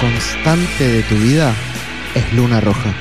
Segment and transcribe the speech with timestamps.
[0.00, 1.54] constante de tu vida
[2.14, 2.94] es Luna Roja.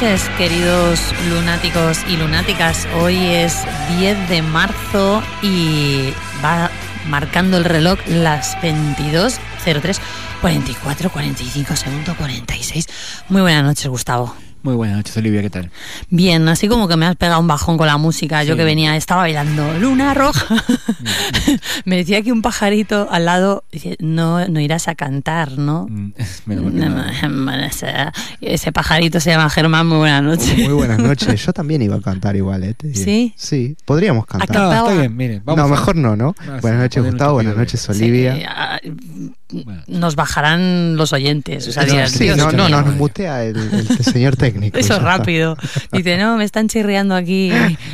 [0.00, 2.86] Noches, queridos lunáticos y lunáticas.
[3.00, 3.64] Hoy es
[3.98, 6.12] 10 de marzo y
[6.44, 6.70] va
[7.08, 9.98] marcando el reloj las 22.03,
[10.40, 12.86] 44, 45, segundo 46.
[13.28, 14.36] Muy buenas noches, Gustavo.
[14.62, 15.70] Muy buenas noches, Olivia, ¿qué tal?
[16.10, 18.42] Bien, así como que me has pegado un bajón con la música.
[18.42, 20.64] Yo que venía, estaba bailando Luna Roja.
[21.84, 25.86] me decía que un pajarito al lado, dice, no, no irás a cantar, ¿no?
[25.88, 26.12] Mm,
[28.40, 30.58] ese, pajarito se llama Germán, muy buenas noches.
[30.58, 32.74] Muy buenas noches, yo también iba a cantar igual, ¿eh?
[32.94, 33.34] ¿Sí?
[33.36, 34.50] Sí, podríamos cantar.
[34.50, 36.34] está bien, mire, vamos no, mejor no, ¿no?
[36.60, 38.80] buenas noches, Gustavo, buenas noches, Olivia.
[39.86, 41.64] Nos bajarán los oyentes.
[41.64, 44.78] sí, no, no, nos mutea el, el señor técnico.
[44.78, 45.56] Eso rápido.
[45.90, 47.50] Dice, no, me están chirriando aquí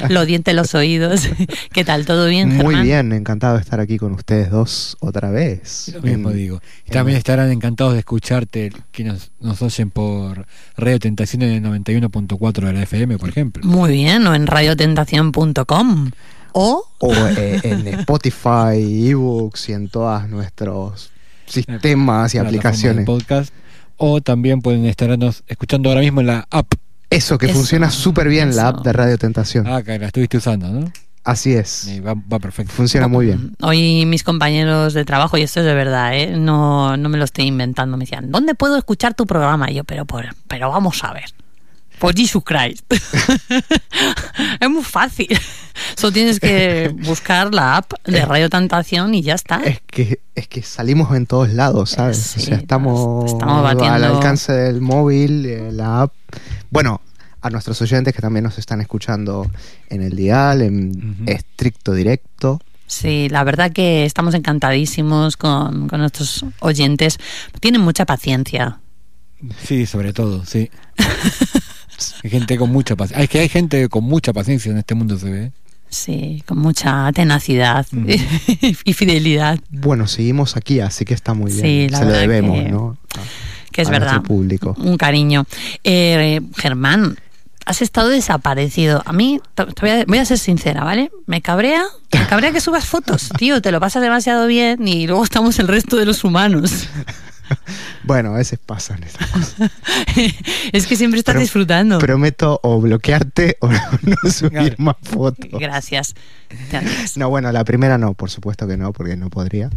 [0.09, 1.29] los dientes, los oídos.
[1.73, 2.07] ¿Qué tal?
[2.07, 5.93] ¿Todo bien, Muy bien, encantado de estar aquí con ustedes dos otra vez.
[5.95, 6.61] Lo mismo digo.
[6.91, 12.67] también estarán encantados de escucharte, que nos, nos oyen por Radio Tentación en el 91.4
[12.67, 13.65] de la FM, por ejemplo.
[13.65, 16.11] Muy bien, o en radiotentación.com.
[16.57, 21.11] O, o eh, en Spotify, ebooks y en todos nuestros
[21.47, 23.07] sistemas y aplicaciones.
[23.07, 23.53] Podcast,
[23.97, 26.73] o también pueden estarnos escuchando ahora mismo en la app.
[27.11, 29.67] Eso, que funciona súper bien la app de Radio Tentación.
[29.67, 30.91] Ah, que la estuviste usando, ¿no?
[31.23, 31.89] Así es.
[32.07, 32.73] va, perfecto.
[32.73, 33.57] Funciona muy bien.
[33.63, 36.37] Hoy mis compañeros de trabajo, y esto es de verdad, ¿eh?
[36.37, 39.71] no, no me lo estoy inventando, me decían, ¿dónde puedo escuchar tu programa?
[39.71, 40.05] Y yo, pero,
[40.49, 41.25] pero vamos a ver.
[41.99, 42.85] Por Jesus Christ.
[44.61, 45.29] es muy fácil.
[45.97, 49.63] Solo tienes que buscar la app de Radio Tentación y ya está.
[49.63, 52.37] Es que, es que salimos en todos lados, ¿sabes?
[52.37, 56.13] o sea, estamos, al alcance del móvil, eh, la app.
[56.71, 57.01] Bueno,
[57.41, 59.51] a nuestros oyentes que también nos están escuchando
[59.89, 62.61] en el dial, en estricto directo.
[62.87, 67.19] Sí, la verdad que estamos encantadísimos con, con nuestros oyentes.
[67.61, 68.81] Tienen mucha paciencia.
[69.63, 70.71] Sí, sobre todo, sí.
[72.23, 73.25] Hay gente con mucha paciencia.
[73.25, 75.53] Es que hay gente con mucha paciencia en este mundo, se ve.
[75.89, 77.87] Sí, con mucha tenacidad
[78.85, 79.61] y fidelidad.
[79.71, 81.91] Bueno, seguimos aquí, así que está muy bien.
[81.95, 82.99] se lo debemos, ¿no?
[83.71, 84.23] que es verdad.
[84.23, 84.77] Público.
[84.79, 85.47] Un cariño.
[85.83, 87.17] Eh, Germán,
[87.67, 89.03] has estado desaparecido.
[89.05, 89.41] A mí,
[89.81, 91.11] voy, a, voy, a, ser sincera, ¿vale?
[91.27, 95.25] Me cabrea, me cabrea que subas fotos, tío, te lo pasas demasiado bien y luego
[95.25, 96.89] estamos el resto de los humanos.
[98.05, 99.71] bueno, a veces pasan esas cosas.
[100.73, 101.99] es que siempre estás disfrutando.
[101.99, 103.69] Prometo o bloquearte o
[104.03, 105.49] no subir más fotos.
[105.61, 106.15] Gracias.
[107.17, 109.71] No, bueno, la primera no, por supuesto que no, porque no podría.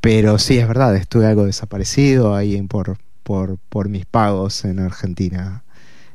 [0.00, 5.63] Pero sí, es verdad, estuve algo desaparecido ahí por, por, por mis pagos en Argentina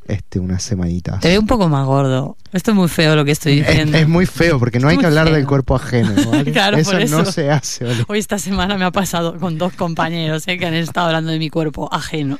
[0.09, 1.19] este, unas semanitas.
[1.19, 2.35] Te veo un poco más gordo.
[2.51, 3.97] Esto es muy feo lo que estoy diciendo.
[3.97, 6.13] Es, muy feo porque no hay que hablar del cuerpo ajeno.
[6.77, 7.85] eso, no se hace.
[8.07, 10.57] Hoy esta semana me ha pasado con dos compañeros ¿eh?
[10.57, 12.37] que han estado hablando de mi cuerpo ajeno.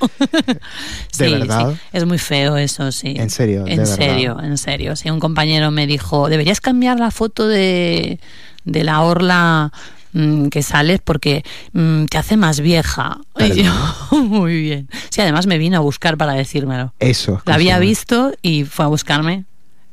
[1.17, 1.75] ¿De verdad?
[1.93, 3.13] Es muy feo eso, sí.
[3.17, 3.65] En serio.
[3.67, 4.95] En serio, en serio.
[4.95, 8.19] Sí, un compañero me dijo, deberías cambiar la foto de,
[8.65, 9.71] de la orla
[10.11, 13.19] Mm, que sales porque mm, te hace más vieja.
[14.11, 14.89] muy bien.
[15.09, 16.93] Sí, además me vino a buscar para decírmelo.
[16.99, 17.41] Eso.
[17.45, 19.45] La había visto y fue a buscarme.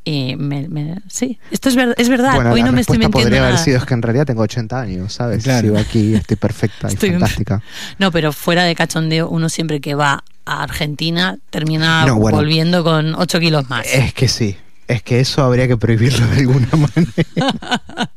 [0.05, 2.53] Y me, sí, esto es, es verdad.
[2.53, 3.25] Hoy no me estoy mintiendo.
[3.25, 5.43] podría haber sido es que en realidad tengo 80 años, ¿sabes?
[5.43, 7.61] Sigo aquí, estoy perfecta y fantástica.
[7.99, 13.41] No, pero fuera de cachondeo, uno siempre que va a Argentina termina volviendo con 8
[13.41, 13.85] kilos más.
[13.93, 18.11] Es que sí, es que eso habría que prohibirlo de alguna manera.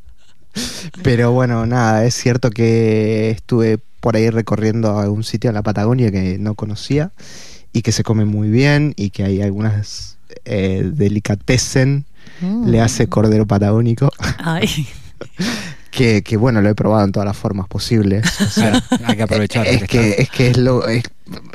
[1.03, 6.11] Pero bueno, nada, es cierto que estuve por ahí recorriendo algún sitio en la Patagonia
[6.11, 7.11] que no conocía
[7.73, 12.05] y que se come muy bien y que hay algunas eh, delicatessen,
[12.41, 12.83] le mm.
[12.83, 14.11] hace cordero patagónico.
[14.37, 14.87] Ay.
[15.91, 18.25] que, que, bueno, lo he probado en todas las formas posibles.
[19.05, 19.67] hay que aprovechar.
[19.67, 20.83] Es que, es que es lo.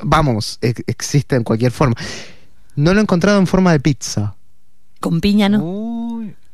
[0.02, 1.94] vamos, existe en cualquier forma.
[2.76, 4.34] No lo he encontrado en forma de pizza.
[5.00, 5.58] ¿Con piña no?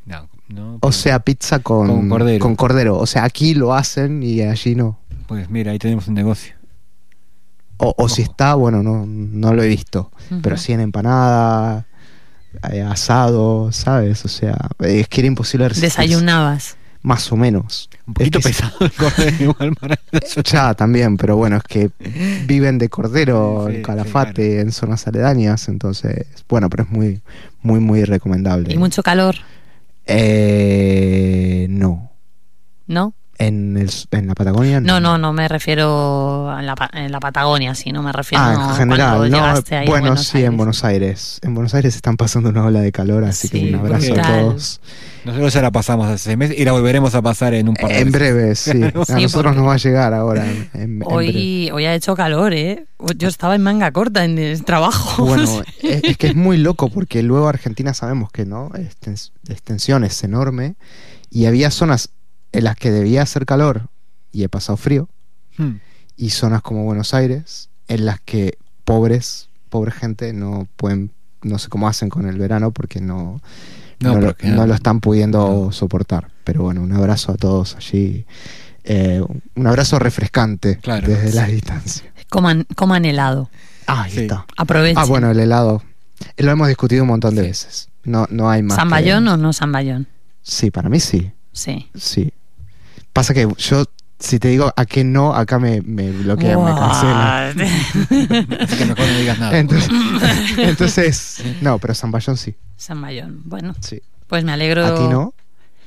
[0.07, 2.09] no, no o sea, pizza con,
[2.39, 2.99] con, cordero.
[2.99, 4.99] O sea, aquí lo hacen y allí no.
[5.27, 6.55] Pues mira, ahí tenemos un negocio.
[7.77, 10.11] O, o si está, bueno, no, no lo he visto.
[10.43, 11.87] Pero sí en empanada,
[12.71, 14.25] eh, asado, ¿sabes?
[14.25, 16.77] O sea, es que era imposible Desayunabas.
[17.03, 17.89] Más o menos.
[18.07, 19.75] Un poquito pesado el cordero igual
[20.45, 21.91] Ya, también, pero bueno, es que
[22.47, 27.23] viven de cordero en Calafate, en zonas aledañas, entonces, bueno, pero es muy,
[27.63, 28.75] muy, muy recomendable.
[28.75, 29.37] ¿Y mucho calor?
[30.13, 32.11] Eh, no.
[32.89, 33.15] ¿No?
[33.41, 34.81] En, el, en la Patagonia.
[34.81, 38.69] No, no, no, me refiero en la, en la Patagonia, sí, no me refiero ah,
[38.71, 39.31] en general.
[39.31, 41.41] No, bueno, sí, en Buenos Aires.
[41.43, 44.81] En Buenos Aires están pasando una ola de calor, así que un abrazo a todos.
[45.25, 47.99] Nosotros ya la pasamos hace meses y la volveremos a pasar en un par de
[47.99, 48.83] En breve, sí.
[48.83, 50.47] a nosotros nos va a llegar ahora.
[51.05, 52.87] hoy, hoy ha hecho calor, ¿eh?
[53.17, 55.25] Yo estaba en manga corta en el trabajo.
[55.25, 60.23] Bueno, es, que es muy loco porque luego Argentina sabemos que no, la extensión es
[60.25, 60.77] enorme
[61.31, 62.11] y había zonas
[62.53, 63.89] en las que debía hacer calor
[64.33, 65.09] y he pasado frío,
[65.59, 65.77] hmm.
[66.17, 71.13] y zonas como Buenos Aires en las que pobres, pobre gente no pueden,
[71.43, 73.41] no sé cómo hacen con el verano porque no,
[74.01, 76.31] no, lo, están pudiendo soportar.
[76.45, 78.27] Pero bueno, un abrazo a todos allí.
[78.85, 79.23] Eh,
[79.55, 82.13] un abrazo refrescante desde la distancia.
[82.29, 83.51] Coman, coman helado.
[83.87, 84.47] Ah, ahí está.
[84.57, 84.99] Aprovechen.
[84.99, 85.83] Ah, bueno, el helado.
[86.37, 87.89] Lo hemos discutido un montón de veces.
[88.05, 88.77] No, no hay más.
[88.77, 90.07] ¿Zamballón o no Zamballón?
[90.43, 91.33] Sí, para mí sí.
[91.53, 91.91] Sí.
[91.95, 92.33] Sí.
[93.13, 93.85] Pasa que yo,
[94.19, 97.61] si te digo a qué no, acá me, me bloquean, me cancelan.
[98.61, 99.59] Así que mejor no digas nada.
[99.59, 102.55] Entonces, no, pero Zamballón sí.
[102.79, 103.75] Zamballón, bueno.
[103.81, 104.03] Sí.
[104.27, 104.87] Pues me alegro.
[104.87, 105.35] ¿A ti no?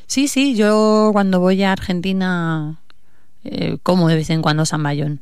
[0.07, 2.79] Sí, sí, yo cuando voy a Argentina
[3.43, 5.21] eh, como de vez en cuando Zamballón.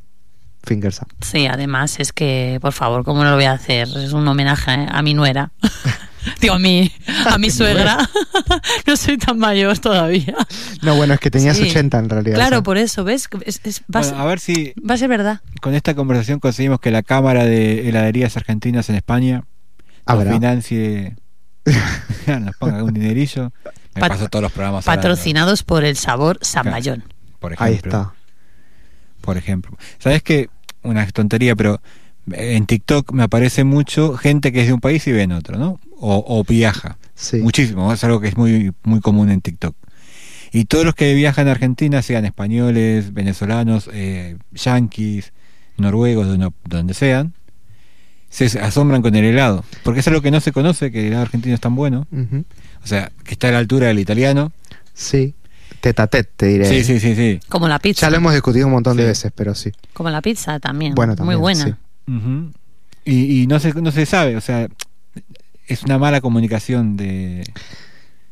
[0.63, 3.87] Fingers Sí, además es que, por favor, ¿cómo no lo voy a hacer?
[3.97, 5.51] Es un homenaje a mi nuera.
[6.39, 6.91] Digo, a mi,
[7.25, 8.09] a mi suegra.
[8.87, 10.35] no soy tan mayor todavía.
[10.81, 12.35] No, bueno, es que tenías 80 en realidad.
[12.35, 13.27] Claro, por eso, ¿ves?
[14.15, 14.73] a ver si.
[14.87, 15.41] Va a ser verdad.
[15.61, 19.43] Con esta conversación conseguimos que la Cámara de Heladerías Argentinas en España
[20.05, 20.33] ¿Habrá?
[20.33, 21.15] financie.
[22.27, 23.51] nos ponga un dinerillo.
[23.95, 24.85] Me paso todos los programas.
[24.85, 27.03] Patrocinados por el sabor San Mayón.
[27.39, 27.65] Por ejemplo.
[27.65, 28.13] Ahí está.
[29.21, 29.77] Por ejemplo.
[29.99, 30.49] ¿Sabes qué?
[30.83, 31.79] Una tontería, pero
[32.31, 35.57] en TikTok me aparece mucho gente que es de un país y ve en otro,
[35.57, 35.79] ¿no?
[36.03, 36.97] O, viaja.
[37.41, 39.75] Muchísimo, es algo que es muy, muy común en TikTok.
[40.51, 45.31] Y todos los que viajan a Argentina, sean españoles, venezolanos, eh, yanquis,
[45.77, 46.27] noruegos,
[46.65, 47.33] donde, sean,
[48.29, 49.63] se asombran con el helado.
[49.83, 52.07] Porque es algo que no se conoce, que el helado argentino es tan bueno.
[52.83, 54.51] O sea, que está a la altura del italiano.
[54.93, 55.35] Sí.
[55.79, 56.65] Tetatet, te diré.
[56.65, 57.39] Sí, sí, sí, sí.
[57.47, 58.07] Como la pizza.
[58.07, 59.71] Ya lo hemos discutido un montón de veces, pero sí.
[59.93, 60.95] Como la pizza también.
[60.95, 61.77] Bueno, también Muy buena
[63.05, 64.67] y, no, se, no se sabe, o sea,
[65.73, 67.43] es una mala comunicación de...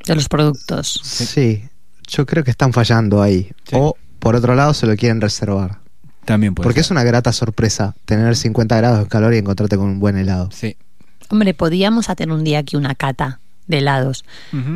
[0.05, 0.99] De los productos.
[1.03, 1.63] Sí,
[2.07, 3.51] yo creo que están fallando ahí.
[3.73, 5.79] O, por otro lado, se lo quieren reservar.
[6.25, 9.87] También puede Porque es una grata sorpresa tener 50 grados de calor y encontrarte con
[9.87, 10.49] un buen helado.
[10.51, 10.77] Sí.
[11.29, 14.25] Hombre, podíamos hacer un día aquí una cata de helados.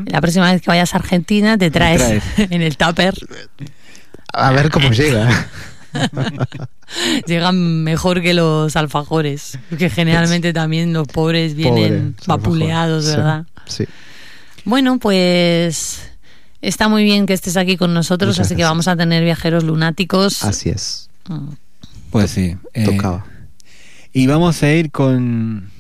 [0.06, 3.16] La próxima vez que vayas a Argentina te traes, en el tupper.
[4.32, 5.48] A ver cómo llega.
[7.28, 13.46] Llegan mejor que los alfajores, que generalmente también los pobres vienen vapuleados, ¿verdad?
[13.66, 13.86] Sí,
[14.66, 16.10] Bueno, pues
[16.62, 20.44] está muy bien que estés aquí con nosotros, así que vamos a tener viajeros lunáticos.
[20.44, 21.10] Así es.
[21.28, 21.50] Mm.
[22.12, 22.56] Pues sí.
[22.74, 23.26] Eh, Tocaba.
[24.12, 25.72] Y vamos a ir con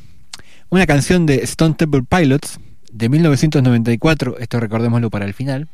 [0.69, 2.59] una canción de Stone Temple Pilots
[2.91, 5.67] de 1994, esto recordémoslo para el final,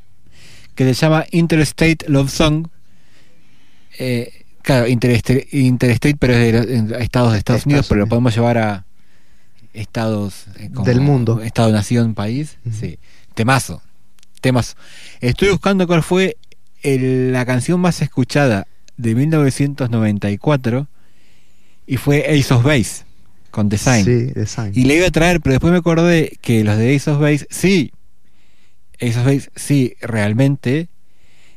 [0.75, 2.67] que se llama Interstate Love Song
[3.99, 8.85] eh, claro, Interstate, pero es de estados de Estados, Unidos, pero lo podemos llevar a
[9.73, 11.41] estados eh, del mundo.
[11.41, 12.57] Estado, nación, país.
[12.71, 12.97] Sí.
[13.35, 13.81] Temazo.
[14.41, 14.75] Temazo.
[15.19, 16.37] Estoy buscando cuál fue
[16.81, 20.87] la canción más escuchada de 1994
[21.85, 23.03] y fue Ace of Base
[23.51, 24.05] con Design.
[24.05, 24.71] Sí, Design.
[24.75, 27.47] Y le iba a traer, pero después me acordé que los de Ace of Base,
[27.49, 27.91] sí,
[29.01, 30.87] Ace of Base, sí, realmente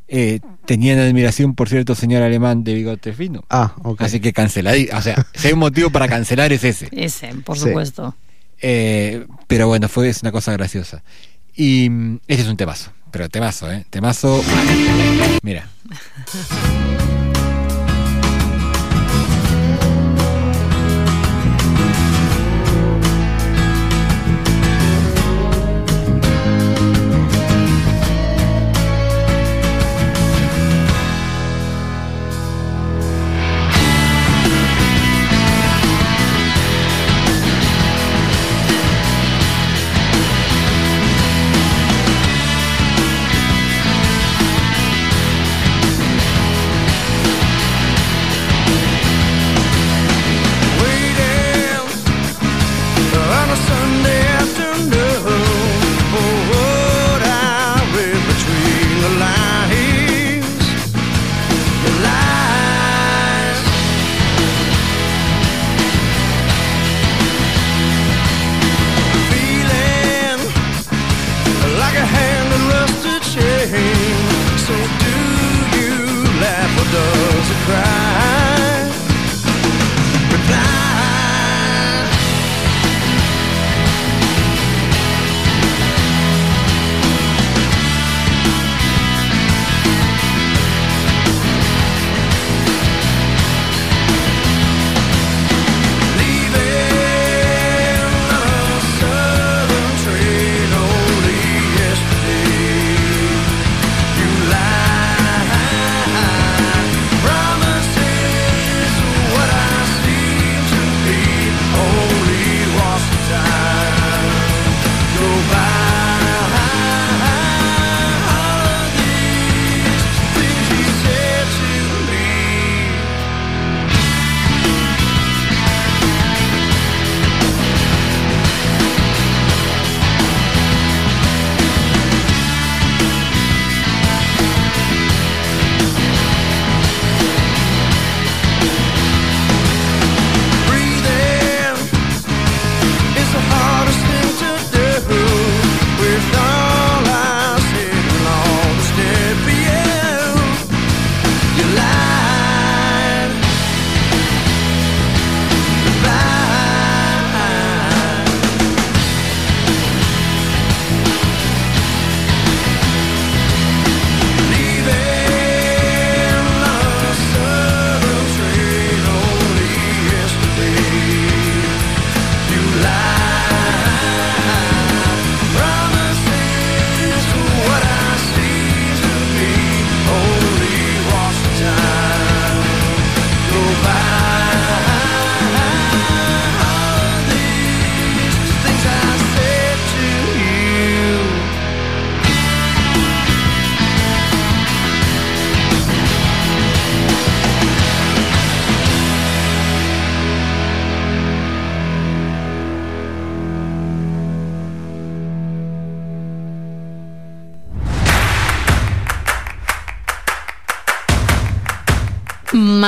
[0.09, 3.45] eh, tenían admiración por cierto señor alemán de bigote fino.
[3.51, 4.03] Ah, ok.
[4.03, 4.89] Así que canceladí.
[4.93, 6.89] O sea, si hay un motivo para cancelar es ese.
[6.93, 8.15] Ese, por supuesto.
[8.61, 11.03] Eh, pero bueno, fue es una cosa graciosa.
[11.55, 11.91] Y
[12.29, 12.93] este es un temazo.
[13.11, 13.85] Pero temazo, ¿eh?
[13.91, 14.43] Temazo.
[15.43, 15.69] Mira.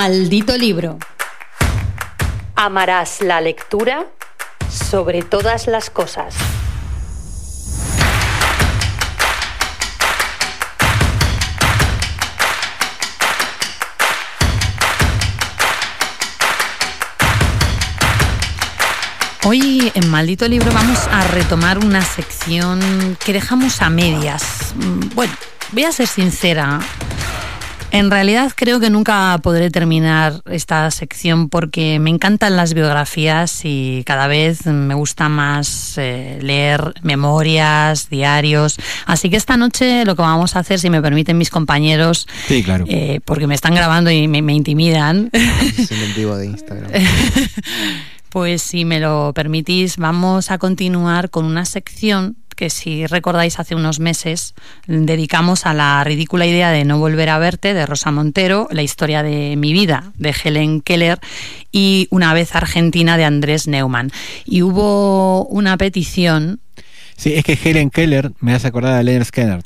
[0.06, 0.98] Maldito libro.
[2.56, 4.04] Amarás la lectura
[4.68, 6.34] sobre todas las cosas.
[19.44, 24.74] Hoy en Maldito Libro vamos a retomar una sección que dejamos a medias.
[24.74, 25.32] Mm, bueno,
[25.72, 26.80] voy a ser sincera,
[27.94, 34.02] en realidad creo que nunca podré terminar esta sección porque me encantan las biografías y
[34.04, 38.76] cada vez me gusta más eh, leer memorias, diarios.
[39.06, 42.64] Así que esta noche lo que vamos a hacer, si me permiten mis compañeros, sí,
[42.64, 42.84] claro.
[42.88, 45.30] Eh, porque me están grabando y me, intimidan.
[45.32, 46.90] Es de Instagram.
[48.34, 53.76] pues si me lo permitís, vamos a continuar con una sección que si recordáis hace
[53.76, 54.54] unos meses
[54.88, 59.22] dedicamos a la ridícula idea de no volver a verte de Rosa Montero, la historia
[59.22, 61.20] de mi vida de Helen Keller
[61.70, 64.10] y una vez Argentina de Andrés Neumann.
[64.44, 66.58] Y hubo una petición.
[67.16, 69.62] Sí, es que Helen Keller me hace acordar a Leonard Skinner.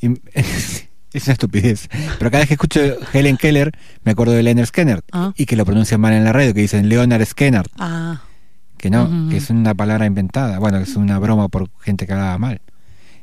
[1.14, 1.88] es una estupidez.
[2.18, 2.80] Pero cada vez que escucho
[3.12, 5.32] Helen Keller me acuerdo de Leonard Skinner ah.
[5.36, 7.66] y que lo pronuncian mal en la radio, que dicen Leonard Skinner.
[7.78, 8.20] Ah
[8.84, 12.12] que no, que es una palabra inventada, bueno, que es una broma por gente que
[12.12, 12.60] hablaba mal.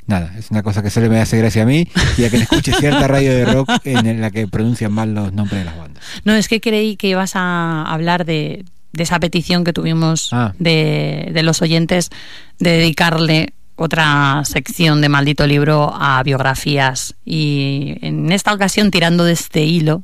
[0.08, 2.74] Nada, es una cosa que solo me hace gracia a mí y a que escuche
[2.74, 6.04] cierta radio de rock en la que pronuncian mal los nombres de las bandas.
[6.26, 8.66] No, es que creí que ibas a hablar de,
[8.98, 10.56] esa petición que tuvimos ah.
[10.58, 12.10] de, de los oyentes
[12.58, 19.34] de dedicarle otra sección de Maldito Libro a biografías y en esta ocasión tirando de
[19.34, 20.04] este hilo,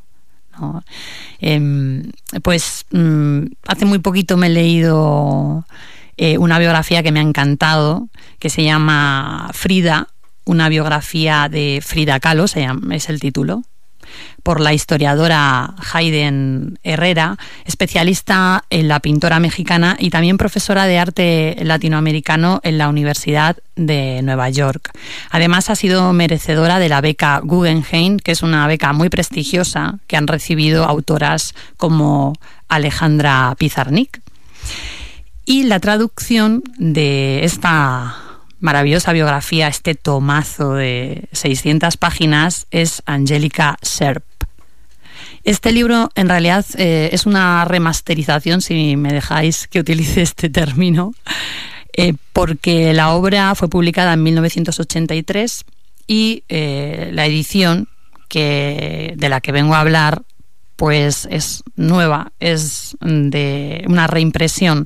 [1.39, 5.65] em, pues mm, hace muy poquito me he leído
[6.17, 10.07] eh, una biografía que me ha encantado, que se llama Frida,
[10.45, 13.61] una biografía de Frida Kahlo, es el título,
[14.43, 21.57] por la historiadora Hayden Herrera, especialista en la pintora mexicana y también profesora de arte
[21.61, 24.91] latinoamericano en la Universidad de Nueva York.
[25.29, 30.17] Además ha sido merecedora de la beca Guggenheim, que es una beca muy prestigiosa que
[30.17, 32.33] han recibido autoras como
[32.67, 34.21] Alejandra Pizarnik.
[35.45, 38.26] Y la traducción de esta
[38.59, 44.23] maravillosa biografía, este tomazo de 600 páginas, es Angélica Serp.
[45.43, 51.13] Este libro en realidad eh, es una remasterización, si me dejáis que utilice este término,
[51.93, 55.65] eh, porque la obra fue publicada en 1983
[56.05, 57.87] y eh, la edición
[58.27, 60.23] que, de la que vengo a hablar
[60.77, 64.85] pues es nueva, es de una reimpresión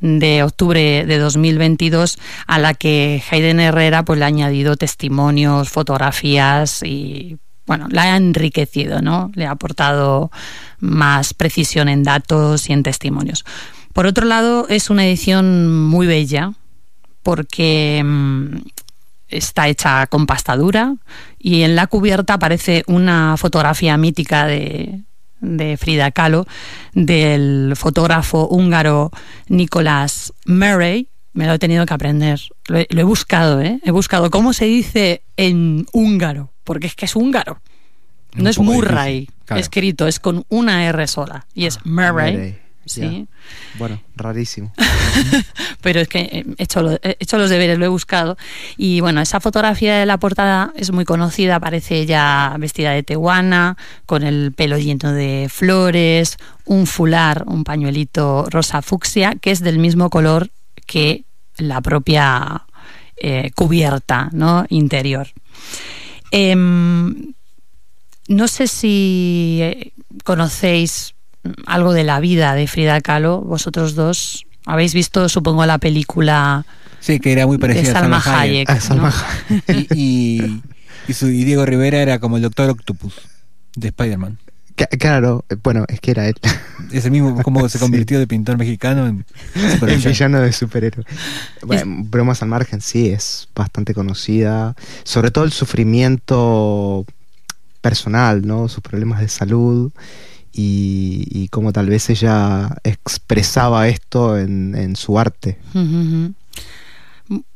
[0.00, 6.82] de octubre de 2022 a la que Hayden Herrera pues le ha añadido testimonios, fotografías
[6.82, 9.30] y bueno, la ha enriquecido, ¿no?
[9.34, 10.32] Le ha aportado
[10.80, 13.44] más precisión en datos y en testimonios.
[13.92, 16.52] Por otro lado, es una edición muy bella
[17.22, 18.56] porque mm,
[19.28, 20.96] está hecha con pastadura
[21.38, 25.02] y en la cubierta aparece una fotografía mítica de,
[25.40, 26.46] de Frida Kahlo,
[26.94, 29.10] del fotógrafo húngaro
[29.48, 31.08] Nicolás Murray.
[31.32, 32.40] Me lo he tenido que aprender.
[32.66, 33.78] Lo he, buscado, ¿eh?
[33.84, 37.60] He buscado cómo se dice en húngaro, porque es que es húngaro.
[38.34, 41.46] No es Murray escrito, es con una R sola.
[41.54, 42.58] Y es ah, Murray.
[42.88, 43.28] Sí.
[43.78, 44.72] Bueno, rarísimo.
[45.82, 48.36] Pero es que he hecho, he hecho, los deberes, lo he buscado.
[48.76, 53.76] Y bueno, esa fotografía de la portada es muy conocida, aparece ella vestida de tehuana,
[54.06, 59.78] con el pelo lleno de flores, un fular, un pañuelito rosa fucsia, que es del
[59.78, 60.50] mismo color
[60.86, 61.24] que
[61.58, 62.64] la propia
[63.16, 64.64] eh, cubierta ¿no?
[64.68, 65.28] interior.
[66.30, 67.34] Em,
[68.28, 69.92] no sé si eh,
[70.24, 71.14] conocéis
[71.66, 76.64] algo de la vida de Frida Kahlo, vosotros dos habéis visto, supongo, la película.
[77.00, 78.68] Sí, que era muy parecida a Salma Hayek.
[79.94, 80.60] y,
[81.08, 83.14] Diego Rivera era como el Doctor Octopus
[83.76, 84.38] de Spider-Man.
[84.98, 86.36] Claro, bueno, es que era él.
[86.92, 89.24] Es el mismo como se convirtió de pintor mexicano en,
[90.04, 91.04] villano de superhéroe.
[91.62, 94.76] Bueno, bromas al margen, sí, es bastante conocida.
[95.02, 97.06] Sobre todo el sufrimiento
[97.80, 98.68] personal, ¿no?
[98.68, 99.92] Sus problemas de salud
[100.58, 105.56] y, y cómo tal vez ella expresaba esto en, su arte.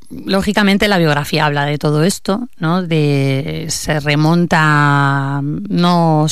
[0.08, 2.80] Lógicamente la biografía habla de todo esto, ¿no?
[2.82, 6.26] De se remonta no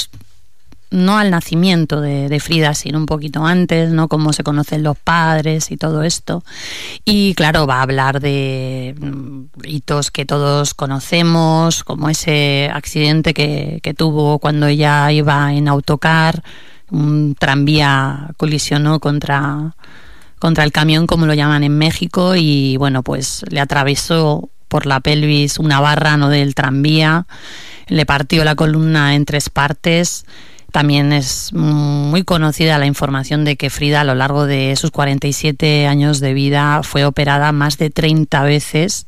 [0.90, 4.08] no al nacimiento de, Frida, sino un poquito antes, ¿no?
[4.08, 6.42] Cómo se conocen los padres y todo esto.
[7.04, 13.80] Y claro, va a hablar de mm, hitos que todos conocemos, como ese accidente que,
[13.96, 16.42] tuvo cuando ella iba en autocar,
[16.90, 19.74] un tranvía colisionó contra,
[20.38, 25.00] contra el camión, como lo llaman en México, y bueno, pues le atravesó por la
[25.00, 26.28] pelvis una barra ¿no?
[26.30, 27.26] del tranvía,
[27.88, 30.24] le partió la columna en tres partes
[30.70, 35.86] también es muy conocida la información de que Frida a lo largo de sus 47
[35.86, 39.06] años de vida fue operada más de 30 veces.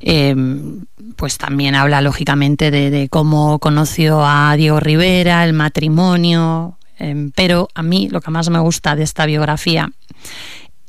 [0.00, 0.84] Em,
[1.16, 7.82] pues también habla lógicamente de, cómo conoció a Diego Rivera, el matrimonio, em, pero a
[7.82, 9.90] mí lo que más me gusta de esta biografía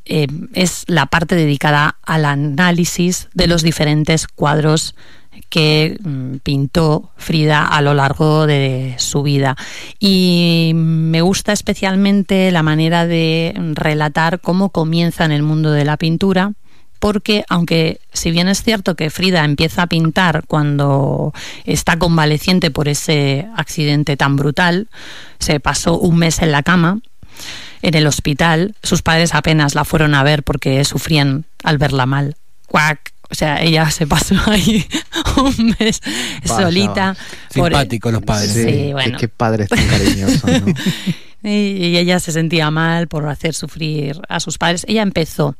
[0.05, 4.95] em, es la parte dedicada al análisis de los diferentes cuadros
[5.49, 9.55] que mm, pintó Frida a lo largo de su vida.
[9.99, 15.97] Y me gusta especialmente la manera de relatar cómo comienza en el mundo de la
[15.97, 16.53] pintura,
[16.99, 21.33] porque aunque si bien es cierto que Frida empieza a pintar cuando
[21.65, 24.87] está convaleciente por ese accidente tan brutal,
[25.39, 26.99] se pasó un mes en la cama,
[27.85, 32.35] en el hospital, sus padres apenas la fueron a ver porque sufrían al verla mal.
[32.65, 34.83] Cuac, o sea, ella se pasó ahí
[35.37, 36.01] un mes
[36.43, 37.15] solita.
[37.51, 38.53] Simpático los padres.
[38.53, 39.19] Sí, bueno.
[39.19, 40.73] Qué padres tan cariñosos, ¿no?
[41.49, 44.83] y, ella se sentía mal por hacer sufrir a sus padres.
[44.87, 45.55] Ella empezó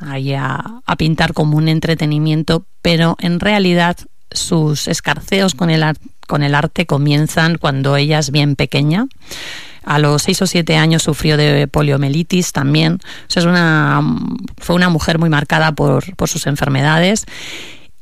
[0.00, 3.96] ahí a, pintar como un entretenimiento, pero en realidad
[4.32, 5.84] sus escarceos con el,
[6.26, 9.06] con el arte comienzan cuando ella es bien pequeña
[9.88, 12.98] A los seis o siete años sufrió de poliomielitis también.
[13.34, 14.02] es una,
[14.58, 17.24] fue una mujer muy marcada por, por sus enfermedades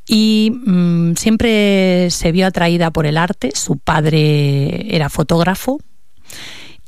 [0.08, 3.52] y mm, siempre se vio atraída por el arte.
[3.54, 5.78] Su padre era fotógrafo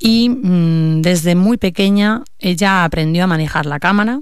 [0.01, 4.21] y mm, desde muy pequeña ella aprendió a manejar la cámara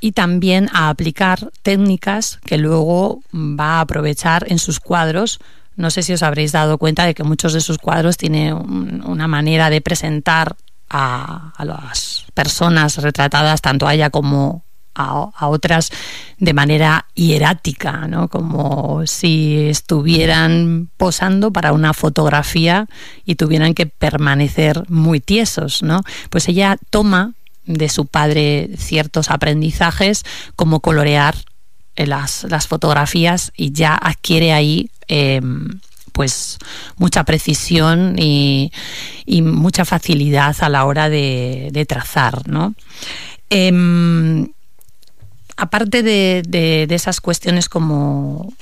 [0.00, 5.38] y también a aplicar técnicas que luego va a aprovechar en sus cuadros.
[5.80, 8.54] No sé si os habréis dado cuenta de que muchos de sus cuadros tienen
[9.04, 10.54] una manera de presentar
[10.90, 14.64] a, las personas retratadas, tanto a ella como
[14.94, 15.90] a, otras
[16.38, 18.28] de manera hierática, ¿no?
[18.28, 22.86] como si estuvieran posando para una fotografía
[23.24, 25.82] y tuvieran que permanecer muy tiesos.
[25.82, 26.02] ¿no?
[26.28, 27.32] Pues ella toma
[27.64, 30.24] de su padre ciertos aprendizajes
[30.56, 31.36] como colorear
[31.96, 35.80] las, las fotografías y ya adquiere ahí em,
[36.12, 36.58] pues
[36.96, 38.72] mucha precisión y,
[39.42, 42.74] mucha facilidad a la hora de, trazar, ¿no?
[43.48, 44.48] Em,
[45.56, 48.52] aparte de, esas cuestiones como,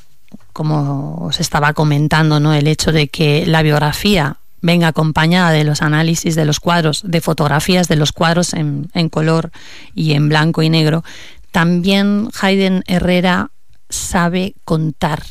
[0.52, 2.54] como os estaba comentando, ¿no?
[2.54, 7.20] el hecho de que la biografía venga acompañada de los análisis de los cuadros, de
[7.20, 9.50] fotografías de los cuadros en, color
[9.94, 11.04] y en blanco y negro,
[11.52, 13.50] también Hayden Herrera
[13.88, 15.22] sabe contar.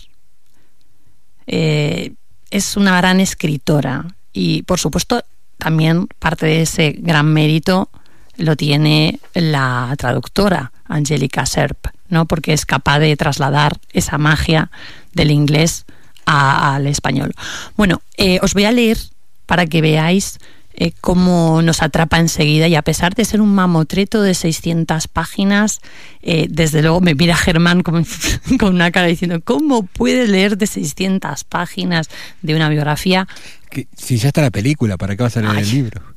[1.47, 2.13] Eh,
[2.51, 5.23] es una gran escritora y, por supuesto,
[5.57, 7.89] también parte de ese gran mérito
[8.37, 12.25] lo tiene la traductora Angelica Serp, ¿no?
[12.25, 14.69] porque es capaz de trasladar esa magia
[15.13, 15.85] del inglés
[16.25, 17.33] al español.
[17.75, 18.97] Bueno, eh, os voy a leer
[19.45, 20.39] para que veáis
[20.79, 25.81] eh, cómo nos atrapa enseguida y a pesar de ser un mamotreto de 600 páginas,
[26.21, 28.05] eh, desde luego me mira Germán con,
[28.59, 32.09] con, una cara diciendo, ¿cómo puede leer de 600 páginas
[32.43, 33.27] de una biografía?
[33.71, 36.01] Que, si ya está la película, ¿para qué vas a leer el libro?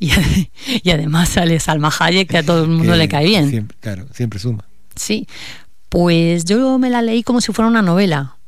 [0.00, 3.68] Y, además sale Salma Hayek, que a todo el mundo le cae bien.
[3.80, 4.64] claro, siempre suma.
[4.96, 5.26] Sí,
[5.90, 8.38] pues yo me la leí como si fuera una novela,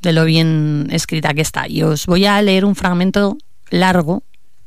[0.00, 1.68] de lo bien escrita que está.
[1.68, 3.36] Y os voy a leer un fragmento
[3.68, 4.22] largo,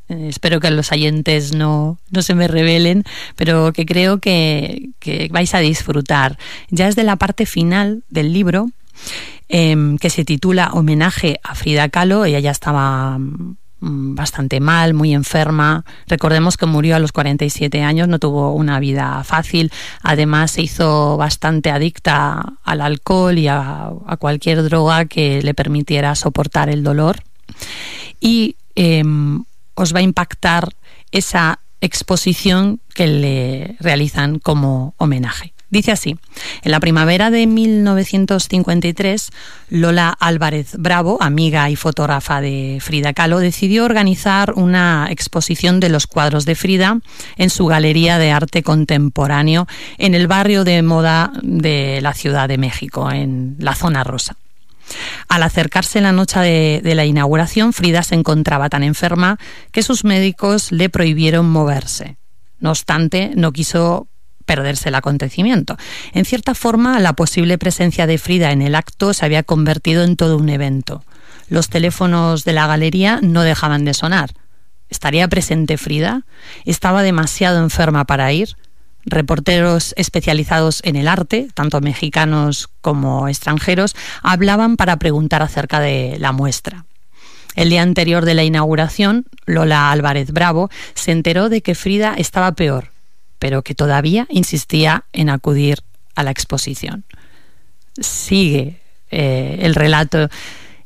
[0.10, 3.04] espero que los oyentes no, no se me revelen,
[3.36, 4.90] pero que creo que,
[5.32, 6.38] vais a disfrutar.
[6.70, 8.70] Ya es de la parte final del libro,
[9.50, 13.20] em, que se titula Homenaje a Frida Kahlo, ella ya estaba
[13.86, 15.86] Mm, bastante mal, muy enferma.
[16.08, 19.72] Recordemos que murió a los 47 años, no tuvo una vida fácil.
[20.02, 26.70] Además, se hizo bastante adicta al alcohol y a, cualquier droga que le permitiera soportar
[26.70, 27.22] el dolor.
[28.20, 29.44] Y em,
[29.76, 30.70] os va a impactar
[31.12, 35.54] esa exposición que le realizan como homenaje.
[35.70, 36.16] Dice así,
[36.62, 39.30] en la primavera de 1953,
[39.70, 46.08] Lola Álvarez Bravo, amiga y fotógrafa de Frida Kahlo, decidió organizar una exposición de los
[46.08, 47.00] cuadros de Frida
[47.36, 52.58] en su galería de arte contemporáneo en el barrio de moda de la Ciudad de
[52.58, 54.38] México, en la zona rosa.
[55.28, 59.38] Al acercarse la noche de, la inauguración, Frida se encontraba tan enferma
[59.72, 62.18] que sus médicos le prohibieron moverse.
[62.60, 64.08] No obstante, no quiso
[64.46, 65.78] perderse el acontecimiento.
[66.14, 70.16] En cierta forma, la posible presencia de Frida en el acto se había convertido en
[70.16, 71.04] todo un evento.
[71.50, 74.32] Los teléfonos de la galería no dejaban de sonar.
[74.90, 76.24] ¿Estaría presente Frida?
[76.64, 78.56] ¿Estaba demasiado enferma para ir?
[79.06, 86.32] Reporteros especializados en el arte, tanto mexicanos como extranjeros, hablaban para preguntar acerca de la
[86.32, 86.86] muestra.
[87.56, 92.52] El día anterior de la inauguración, Lola Álvarez Bravo se enteró de que Frida estaba
[92.52, 92.96] peor
[93.40, 95.80] pero que todavía insistía en acudir
[96.16, 97.04] a la exposición.
[98.00, 100.30] Sigue eh, el relato.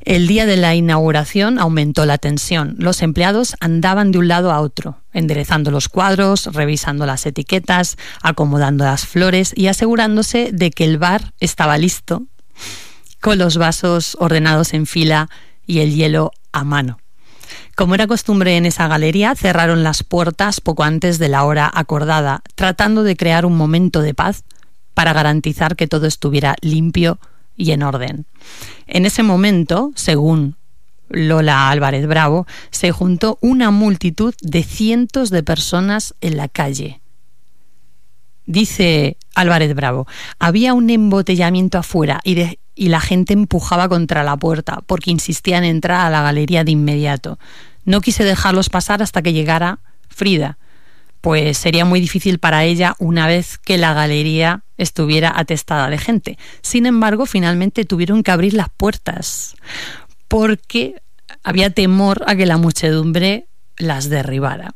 [0.02, 2.74] El día de la inauguración aumentó la tensión.
[2.78, 8.84] Los empleados andaban de un lado a otro, enderezando los cuadros, revisando las etiquetas, acomodando
[8.84, 12.22] las flores y asegurándose de que el bar estaba listo,
[13.20, 15.28] con los vasos ordenados en fila
[15.66, 16.98] y el hielo a mano.
[17.76, 22.40] Como era costumbre en esa galería, cerraron las puertas poco antes de la hora acordada,
[22.54, 24.44] tratando de crear un momento de paz
[24.94, 27.20] para garantizar que todo estuviera limpio
[27.56, 28.26] y en orden.
[28.86, 30.56] En ese momento, según
[31.08, 37.00] Lola Álvarez Bravo, se juntó una multitud de cientos de personas en la calle.
[38.46, 40.06] Dice Álvarez Bravo,
[40.38, 45.70] había un embotellamiento afuera y, y la gente empujaba contra la puerta porque insistían en
[45.70, 47.38] entrar a la galería de inmediato.
[47.84, 50.58] No quise dejarlos pasar hasta que llegara Frida,
[51.20, 56.38] pues sería muy difícil para ella una vez que la galería estuviera atestada de gente.
[56.62, 59.54] Sin embargo, finalmente tuvieron que abrir las puertas
[60.28, 61.02] porque
[61.42, 64.74] había temor a que la muchedumbre las derribara.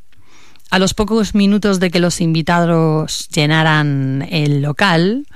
[0.70, 5.26] A los pocos minutos de que los invitados llenaran el local,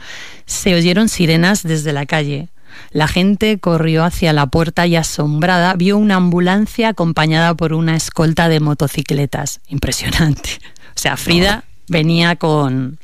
[0.46, 2.48] se oyeron sirenas desde la calle.
[2.90, 8.48] La gente corrió hacia la puerta y asombrada vio una ambulancia acompañada por una escolta
[8.48, 9.60] de motocicletas.
[9.68, 10.58] Impresionante.
[10.96, 12.98] O sea, Frida venía con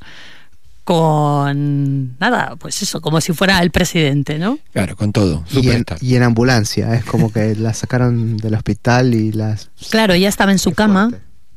[0.85, 4.59] con nada, pues eso, como si fuera el presidente, ¿no?
[4.73, 5.42] Claro, con todo.
[5.51, 9.70] Y en, y en, ambulancia, es como que la sacaron del hospital y las...
[9.90, 11.11] Claro, ella estaba en su cama,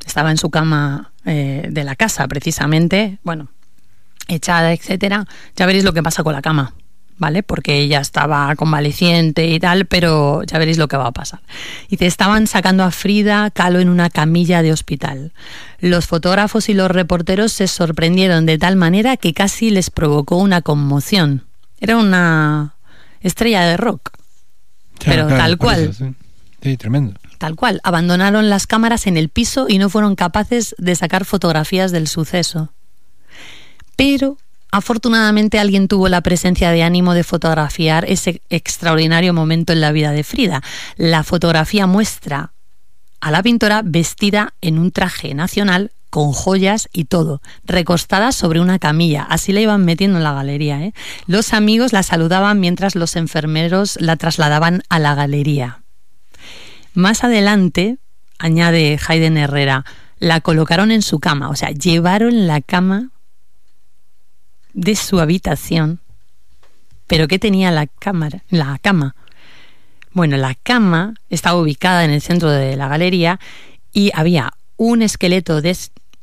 [0.06, 3.50] estaba en su cama eh, de la casa precisamente, bueno,
[4.30, 5.26] echada, etcétera.
[5.56, 6.74] Ya veréis lo que pasa con la cama.
[7.18, 7.44] ¿Vale?
[7.44, 11.40] Porque ella estaba convaleciente y tal, pero ya veréis lo que va a pasar.
[11.90, 15.34] Y te estaban sacando a Frida Kahlo en una camilla de hospital.
[15.80, 20.62] Los fotógrafos y los reporteros se sorprendieron de tal manera que casi les provocó una
[20.62, 21.44] conmoción.
[21.80, 22.76] Era una
[23.22, 24.12] estrella de rock.
[25.04, 25.94] pero tal cual.
[26.62, 27.20] sí, tremendo.
[27.38, 27.80] Tal cual.
[27.84, 32.74] Abandonaron las cámaras en el piso y no fueron capaces de sacar fotografías del suceso.
[33.96, 34.38] Pero
[34.72, 40.12] Afortunadamente alguien tuvo la presencia de ánimo de fotografiar ese extraordinario momento en la vida
[40.12, 40.62] de Frida.
[40.98, 42.52] La fotografía muestra
[43.22, 48.80] a la pintora vestida en un traje nacional con joyas y todo, recostada sobre una
[48.80, 49.24] camilla.
[49.30, 50.82] Así la iban metiendo en la galería.
[50.84, 50.94] ¿eh?
[51.28, 55.82] Los amigos la saludaban mientras los enfermeros la trasladaban a la galería.
[56.94, 57.98] Más adelante,
[58.40, 59.86] añade Hayden Herrera,
[60.20, 63.12] la colocaron en su cama, o sea, llevaron la cama
[64.78, 66.00] de su habitación.
[67.08, 68.44] ¿Pero qué tenía la cámara?
[68.50, 69.16] La cama.
[70.12, 73.40] Bueno, la cama estaba ubicada en el centro de la galería
[73.92, 75.76] y había un esqueleto de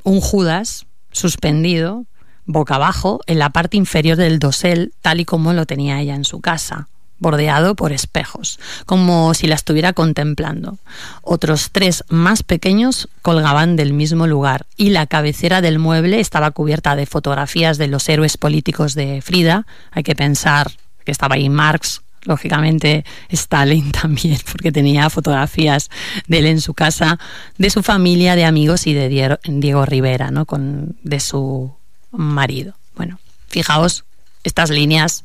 [0.04, 2.06] un Judas suspendido
[2.46, 6.24] boca abajo en la parte inferior del dosel, tal y como lo tenía ella en
[6.24, 6.88] su casa
[7.18, 10.78] bordeado por espejos, como si la estuviera contemplando.
[11.22, 16.96] Otros tres más pequeños colgaban del mismo lugar y la cabecera del mueble estaba cubierta
[16.96, 19.66] de fotografías de los héroes políticos de Frida.
[19.90, 20.70] Hay que pensar
[21.04, 25.90] que estaba ahí Marx, lógicamente Stalin también, porque tenía fotografías
[26.26, 27.18] de él en su casa,
[27.58, 30.46] de su familia, de amigos y de Diego, Rivera, ¿no?
[30.46, 31.74] Con, de su
[32.10, 32.74] marido.
[32.96, 34.04] Bueno, fijaos,
[34.42, 35.24] estas líneas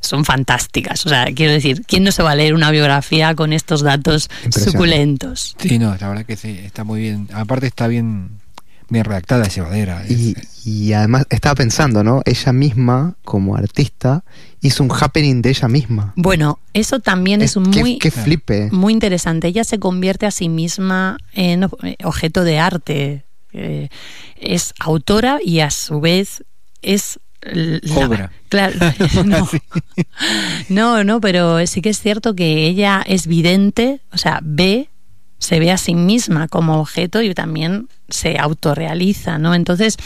[0.00, 1.04] son fantásticas.
[1.06, 4.30] O sea, quiero decir, ¿quién no se va a leer una biografía con estos datos
[4.50, 5.56] suculentos?
[5.58, 7.28] Sí, no, la verdad que sí, está muy bien.
[7.32, 8.30] Aparte está bien,
[8.88, 10.04] bien redactada, llevadera.
[10.08, 12.22] Y, y además estaba pensando, ¿no?
[12.24, 14.24] Ella misma, como artista,
[14.60, 16.12] hizo un happening de ella misma.
[16.16, 18.68] Bueno, eso también es, muy, qué flipe.
[18.70, 19.48] muy interesante.
[19.48, 21.68] Ella se convierte a sí misma en
[22.04, 23.24] objeto de arte.
[23.52, 23.88] Eh,
[24.36, 26.44] es autora y a su vez
[26.82, 27.18] es
[28.48, 28.74] claro,
[30.68, 31.04] no.
[31.04, 34.88] no, pero sí que es cierto que ella es vidente, o sea, ve,
[35.38, 39.54] se ve a sí misma como objeto y también se autorrealiza, ¿no?
[39.54, 39.96] Entonces,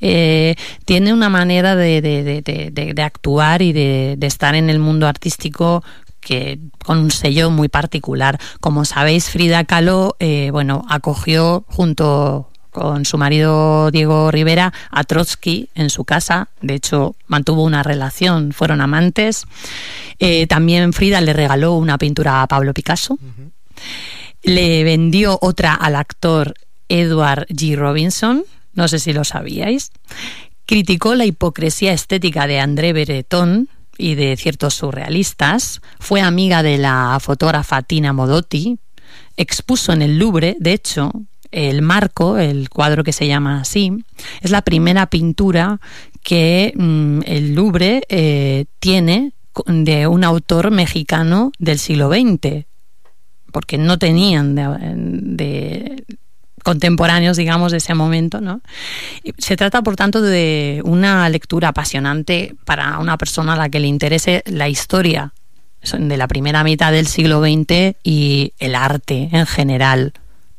[0.00, 5.84] eh, tiene una manera de, de, actuar y de, estar en el mundo artístico
[6.20, 8.40] que con un sello muy particular.
[8.60, 12.47] Como sabéis, Frida Kahlo, eh, bueno, acogió junto
[12.78, 16.48] con su marido Diego Rivera a Trotsky en su casa.
[16.60, 19.44] De hecho, mantuvo una relación, fueron amantes.
[20.20, 23.18] Eh, también Frida le regaló una pintura a Pablo Picasso.
[24.42, 26.54] Le vendió otra al actor
[26.88, 27.76] Edward G.
[27.76, 28.44] Robinson.
[28.74, 29.90] No sé si lo sabíais.
[30.64, 35.80] Criticó la hipocresía estética de André Breton y de ciertos surrealistas.
[35.98, 38.78] Fue amiga de la fotógrafa Tina Modotti.
[39.36, 41.10] Expuso en el Louvre, de hecho,
[41.50, 44.04] el marco, el cuadro que se llama así,
[44.40, 45.80] es la primera pintura
[46.22, 49.32] que mm, el Louvre eh, tiene
[49.66, 52.66] de un autor mexicano del siglo XX,
[53.52, 56.04] porque no tenían de,
[56.62, 58.60] contemporáneos, digamos, de ese momento, ¿no?
[59.38, 63.86] Se trata, por tanto, de una lectura apasionante para una persona a la que le
[63.86, 65.32] interese la historia
[65.98, 70.12] de la primera mitad del siglo XX y el arte en general.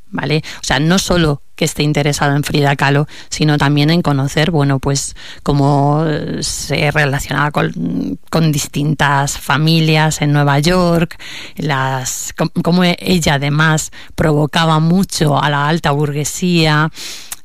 [0.10, 0.44] ¿Vale?
[0.62, 4.80] O sea, no solo que esté interesado en Frida Kahlo, sino también en conocer, bueno,
[4.80, 6.06] pues cómo
[6.40, 11.18] se relacionaba con, distintas familias en Nueva York,
[11.58, 16.90] las, cómo ella además provocaba mucho a la alta burguesía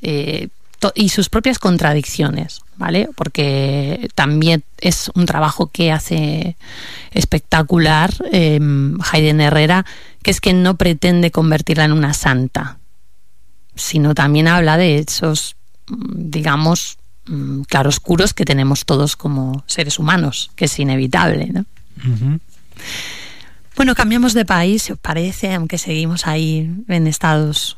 [0.00, 0.48] eh,
[0.94, 3.08] y sus propias contradicciones, ¿vale?
[3.14, 6.56] Porque también es un trabajo que hace
[7.12, 8.60] espectacular eh,
[9.12, 9.86] Hayden Herrera,
[10.22, 12.78] que es que no pretende convertirla en una santa,
[13.74, 15.56] sino también habla de esos,
[15.88, 21.50] digamos, mm, claroscuros que tenemos todos como seres humanos, que es inevitable.
[21.52, 21.64] ¿no?
[23.76, 27.76] Bueno, cambiamos de país, si os parece, aunque seguimos ahí en Estados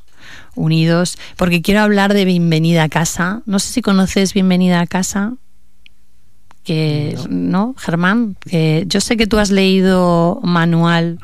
[0.55, 3.43] unidos, porque quiero hablar de Bienvenida a casa.
[3.47, 5.35] No sé si conoces Bienvenida a casa
[6.65, 11.21] que no, Germán, que yo sé que tú has leído manual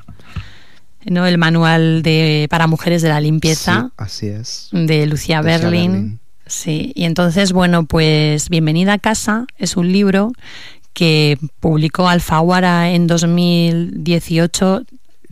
[1.05, 1.27] ¿no?
[1.27, 3.91] el manual de para mujeres de la limpieza.
[3.97, 4.69] así es.
[4.73, 6.21] De Lucía Berlin.
[6.47, 10.33] Sí, y entonces, bueno, pues Bienvenida a casa es un libro
[10.93, 14.83] que publicó Alfaguara en 2018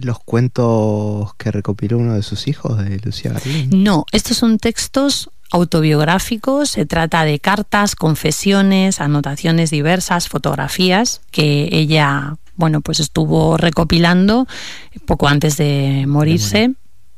[0.02, 3.82] los cuentos que recopiló uno de sus hijos de Lucía Berlin.
[3.82, 12.36] No, estos son textos autobiográficos, se trata de cartas, confesiones, anotaciones diversas, fotografías que ella,
[12.54, 14.46] bueno, pues estuvo recopilando
[15.06, 16.74] poco antes de morirse.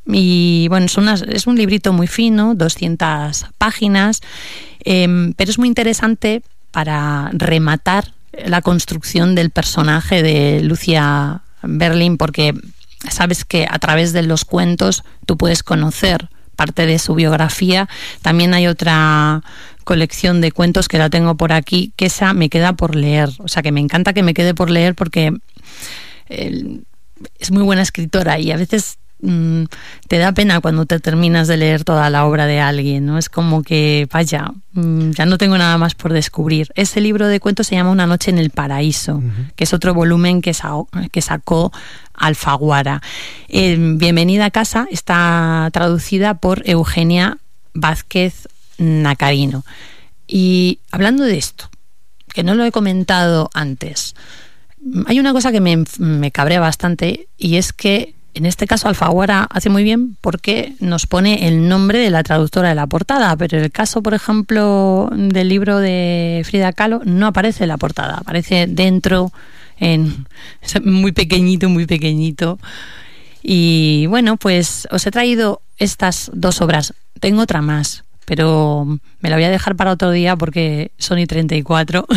[0.07, 0.97] y bueno, es,
[1.29, 4.21] es, un librito muy fino, 200 páginas,
[4.85, 8.15] em, pero es muy interesante para rematar
[8.47, 12.55] la construcción del personaje de Lucia Berlin, porque
[13.11, 17.89] sabes que a través de los cuentos tú puedes conocer parte de su biografía.
[18.21, 19.43] También hay otra
[19.85, 23.31] colección de cuentos que la tengo por aquí, que esa me queda por leer.
[23.39, 25.33] O sea, que me encanta que me quede por leer porque
[26.29, 29.65] es muy buena escritora y a veces mm,
[30.09, 33.19] te da pena cuando te terminas de leer toda la obra de alguien, ¿no?
[33.19, 36.69] Es como que, vaya, mm, ya no tengo nada más por descubrir.
[36.75, 39.23] Ese libro de cuentos se llama Una noche en el paraíso,
[39.57, 40.55] que es otro volumen que,
[41.11, 41.73] que sacó
[42.15, 43.01] Alfaguara.
[43.49, 47.39] Eh, Bienvenida a casa está traducida por Eugenia
[47.75, 49.65] Vázquez Nacarino.
[50.27, 51.71] Y hablando de esto,
[52.33, 54.15] que no lo he comentado antes,
[55.07, 59.47] hay una cosa que me, me cabrea bastante y es que en este caso Alfaguara
[59.51, 63.59] hace muy bien porque nos pone el nombre de la traductora de la portada, pero
[63.59, 68.19] en el caso, por ejemplo, del libro de Frida Kahlo no aparece en la portada,
[68.19, 69.33] aparece dentro
[69.79, 70.27] en
[70.85, 72.59] muy pequeñito, muy pequeñito.
[73.43, 76.95] Y bueno, pues os he traído estas dos obras.
[77.21, 78.87] Tengo otra más, pero
[79.21, 82.07] me la voy a dejar para otro día porque son y 34.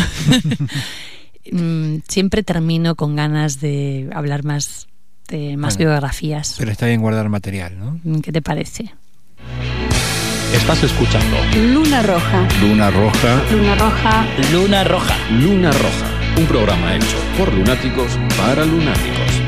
[1.52, 4.88] Mm, siempre termino con ganas de hablar más
[5.28, 6.56] de más biografías.
[6.58, 8.00] Pero está bien guardar material, ¿no?
[8.04, 8.92] Mm, ¿Qué te parece?
[10.54, 12.48] Estás escuchando Luna Roja.
[12.60, 13.42] Luna Roja.
[13.50, 14.26] Luna Roja.
[14.52, 15.16] Luna Roja.
[15.30, 19.42] Luna Roja un programa hecho por lunáticos para lunáticos.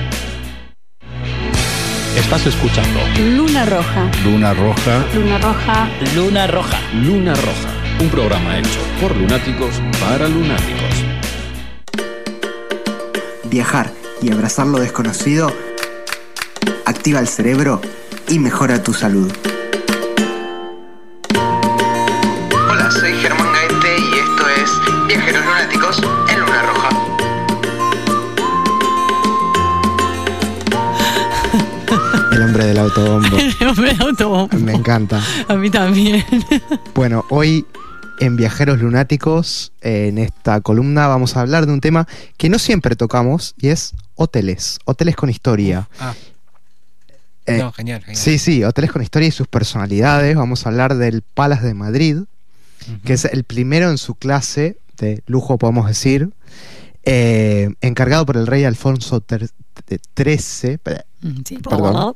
[2.16, 4.10] Estás escuchando Luna Roja.
[4.24, 5.04] Luna Roja.
[5.14, 5.88] Luna Roja.
[6.14, 6.78] Luna Roja.
[6.94, 7.68] Luna Roja.
[8.00, 11.04] Un programa hecho por lunáticos para lunáticos.
[13.44, 15.52] Viajar y abrazar lo desconocido
[16.88, 17.82] activa el cerebro
[18.28, 19.30] y mejora tu salud.
[22.70, 26.02] Hola, soy Germán Gaete y esto es Viajeros Lunáticos
[32.32, 33.36] El hombre del autobombo.
[33.60, 34.56] El hombre del autobombo.
[34.58, 35.20] Me encanta.
[35.46, 36.24] A mí también.
[36.94, 37.66] Bueno, hoy
[38.18, 42.96] en Viajeros Lunáticos, en esta columna, vamos a hablar de un tema que no siempre
[42.96, 44.78] tocamos y es hoteles.
[44.84, 45.88] Hoteles con historia.
[46.00, 46.14] Ah.
[47.48, 48.16] Eh, no, genial, genial.
[48.16, 50.36] Sí, sí, hoteles con historia y sus personalidades.
[50.36, 52.18] Vamos a hablar del Palace de Madrid,
[53.04, 56.30] que es el primero en su clase de lujo, podemos decir,
[57.04, 62.14] eh, encargado por el rey Alfonso XIII, perdón,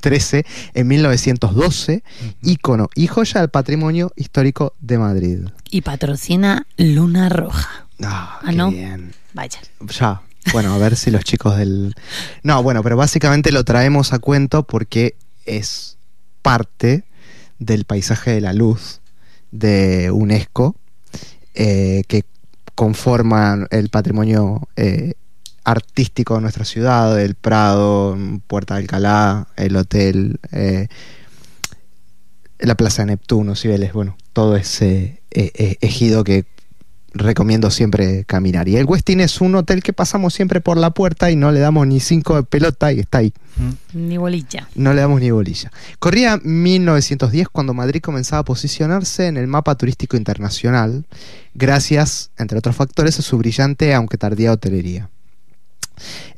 [0.00, 2.02] 13 en 1912,
[2.42, 5.38] ícono y joya del patrimonio histórico de Madrid.
[5.70, 7.86] Y patrocina Luna Roja.
[8.02, 8.70] Ah, ah no?
[8.70, 9.12] bien.
[9.34, 9.60] Vaya.
[9.80, 10.22] Ya.
[10.52, 11.94] Bueno, a ver si los chicos del...
[12.42, 15.16] No, bueno, pero básicamente lo traemos a cuento porque
[15.46, 15.96] es
[16.42, 17.04] parte
[17.58, 19.00] del paisaje de la luz
[19.50, 20.76] de UNESCO
[21.54, 22.24] eh, que
[22.74, 25.14] conforman el patrimonio eh,
[25.62, 30.88] artístico de nuestra ciudad, el Prado, Puerta de Alcalá, el hotel, eh,
[32.58, 36.44] la Plaza de Neptuno, Cibeles, bueno, todo ese ejido que
[37.14, 38.68] recomiendo siempre caminar.
[38.68, 41.60] Y el Westin es un hotel que pasamos siempre por la puerta y no le
[41.60, 43.32] damos ni cinco de pelota y está ahí.
[43.56, 44.08] Mm.
[44.08, 44.68] Ni bolilla.
[44.74, 45.70] No le damos ni bolilla.
[45.98, 51.04] Corría 1910 cuando Madrid comenzaba a posicionarse en el mapa turístico internacional,
[51.54, 55.08] gracias, entre otros factores, a su brillante, aunque tardía hotelería.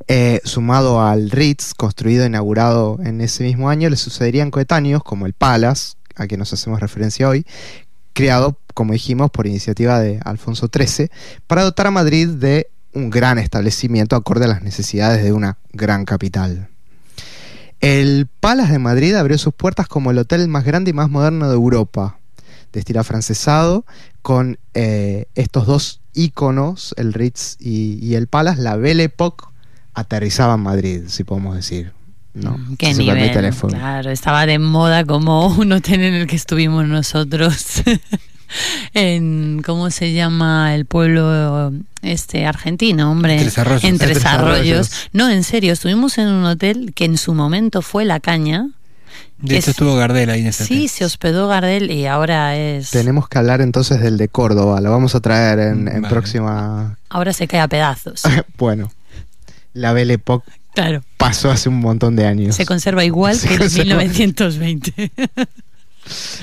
[0.09, 5.27] Eh, sumado al Ritz, construido e inaugurado en ese mismo año, le sucederían coetáneos como
[5.27, 7.45] el Palace, a que nos hacemos referencia hoy,
[8.17, 11.11] creado, como dijimos, por iniciativa de Alfonso XIII,
[11.47, 16.07] para dotar a Madrid de un gran establecimiento acorde a las necesidades de una gran
[16.07, 16.71] capital.
[17.81, 21.47] El Palace de Madrid abrió sus puertas como el hotel más grande y más moderno
[21.51, 22.19] de Europa,
[22.73, 23.85] de estilo afrancesado,
[24.23, 29.45] con eh, estos dos íconos, el Ritz y, el Palace, la Belle Époque
[29.93, 31.93] aterrizaba en Madrid, si podemos decir.
[32.37, 33.53] No, mm, qué nivel.
[33.69, 37.83] Claro, estaba de moda como un hotel en el que estuvimos nosotros.
[38.95, 41.73] en cómo se llama el pueblo
[42.03, 43.41] este argentino, hombre,
[43.83, 45.09] en Tres Arroyos.
[45.13, 48.69] No, en serio, estuvimos en un hotel que en su momento fue La Caña.
[49.39, 52.91] De hecho estuvo Gardel ahí en ese Sí, se hospedó Gardel y ahora es...
[52.91, 56.99] Tenemos que hablar entonces del de Córdoba, lo vamos a traer en, próxima...
[57.09, 58.23] Ahora se cae a pedazos.
[58.59, 58.91] bueno,
[59.73, 61.03] la Belle Époque claro.
[61.17, 62.55] pasó hace un montón de años.
[62.55, 65.13] Se conserva igual que en 1920.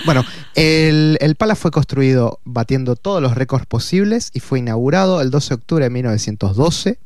[0.04, 0.26] Bueno,
[0.56, 5.48] el, el Palace fue construido batiendo todos los récords posibles y fue inaugurado el 12
[5.48, 7.00] de octubre de 1912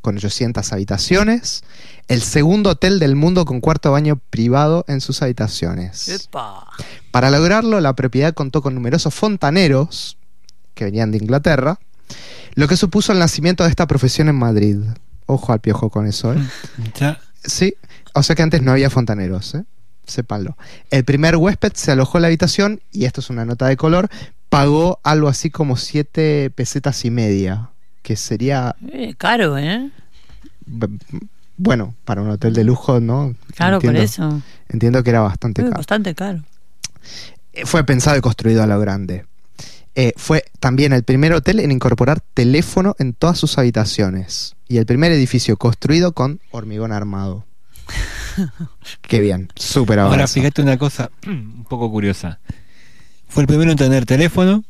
[0.00, 1.62] con 800 habitaciones,
[2.08, 6.28] el segundo hotel del mundo con cuarto baño privado en sus habitaciones.
[7.10, 10.16] Para lograrlo, la propiedad contó con numerosos fontaneros
[10.74, 11.78] que venían de Inglaterra,
[12.54, 14.78] lo que supuso el nacimiento de esta profesión en Madrid.
[15.30, 16.38] Ojo al piojo con eso, ¿eh?
[17.44, 17.74] Sí,
[18.14, 19.64] o sea que antes no había fontaneros, ¿eh?
[20.10, 20.56] sépanlo.
[20.90, 24.08] El primer huésped se alojó en la habitación, y esto es una nota de color,
[24.48, 27.70] pagó algo así como siete pesetas y media,
[28.02, 28.74] que sería...
[28.92, 29.90] Eh, caro, ¿eh?
[31.56, 33.34] Bueno, para un hotel de lujo, ¿no?
[33.54, 34.42] Claro, por eso.
[34.68, 35.76] Entiendo que era bastante caro.
[35.76, 36.42] Bastante caro.
[37.52, 39.26] Eh, fue pensado y construido a lo grande.
[39.94, 44.86] Eh, fue también el primer hotel en incorporar teléfono en todas sus habitaciones y el
[44.86, 47.44] primer edificio construido con hormigón armado.
[49.02, 52.38] Qué bien, súper Ahora, fíjate una cosa un poco curiosa.
[53.28, 54.64] Fue el primero en tener teléfono,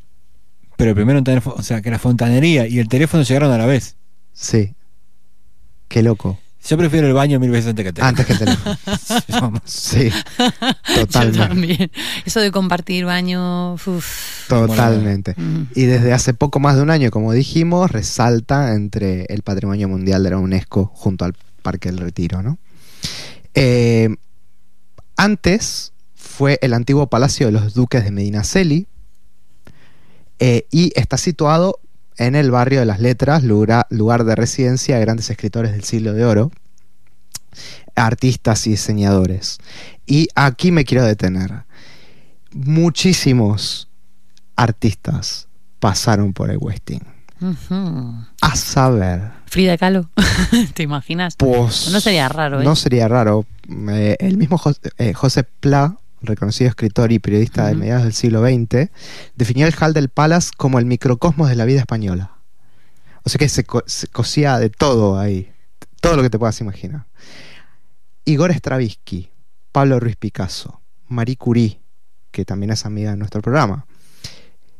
[0.76, 3.58] pero el primero en tener, o sea, que la fontanería y el teléfono llegaron a
[3.58, 3.96] la vez.
[4.32, 4.74] Sí.
[5.88, 6.38] Qué loco.
[6.68, 8.08] Yo prefiero el baño mil veces antes que el teléfono.
[8.08, 9.62] Antes que el teléfono.
[9.64, 10.10] sí,
[10.94, 11.90] totalmente.
[12.24, 13.76] Eso de compartir baño.
[14.48, 15.34] totalmente.
[15.74, 20.22] Y desde hace poco más de un año, como dijimos, resalta entre el patrimonio mundial
[20.22, 22.58] de la UNESCO junto al Parque del Retiro, ¿no?
[23.54, 24.14] Eh,
[25.16, 28.86] antes fue el antiguo palacio de los duques de Medinaceli
[30.38, 31.80] eh, y está situado
[32.16, 36.12] en el barrio de las letras, lugar, lugar de residencia de grandes escritores del siglo
[36.12, 36.50] de oro,
[37.94, 39.58] artistas y diseñadores.
[40.06, 41.64] Y aquí me quiero detener.
[42.52, 43.88] Muchísimos
[44.56, 45.48] artistas
[45.78, 47.02] pasaron por el Westin.
[48.40, 49.32] A saber.
[49.46, 50.10] Frida Kahlo,
[50.74, 51.36] ¿te imaginas?
[51.36, 52.60] Pues, no sería raro.
[52.60, 52.64] ¿eh?
[52.64, 53.46] No sería raro.
[53.68, 58.90] Eh, el mismo José, Pla, reconocido escritor y periodista de mediados del siglo XX,
[59.36, 62.32] definió el Hall del Palace como el microcosmos de la vida española.
[63.22, 65.52] O sea que se, cosía de todo ahí.
[66.00, 67.06] Todo lo que te puedas imaginar.
[68.24, 69.30] Igor Stravinsky,
[69.72, 71.80] Pablo Ruiz Picasso, Marie Curie,
[72.30, 73.86] que también es amiga de nuestro programa.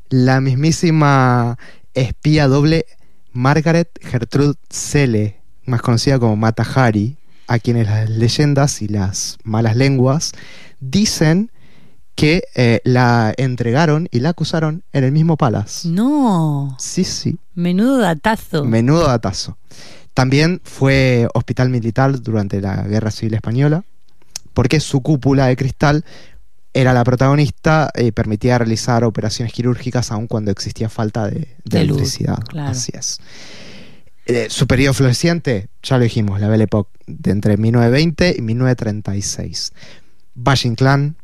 [0.09, 1.59] La mismísima
[1.95, 2.87] espía doble
[3.33, 7.17] Margaret Gertrude Selle, más conocida como Mata Hari,
[7.51, 10.31] a quienes las leyendas y las malas lenguas
[10.79, 11.51] dicen
[12.15, 15.89] que eh, la entregaron y la acusaron en el mismo palace.
[15.89, 16.77] No.
[16.79, 17.39] Sí, sí.
[17.57, 18.65] Menudo datazo.
[18.65, 19.59] Menudo datazo.
[20.15, 23.83] También fue hospital militar durante la Guerra Civil Española,
[24.55, 26.05] porque su cúpula de cristal
[26.73, 32.39] era la protagonista y permitía realizar operaciones quirúrgicas aun cuando existía falta de, electricidad.
[32.57, 33.19] Así es.
[34.31, 39.73] Eh, su periodo floreciente, ya lo dijimos, la Belle Époque, de entre 1920 y 1936.
[40.37, 41.17] Valle Clan,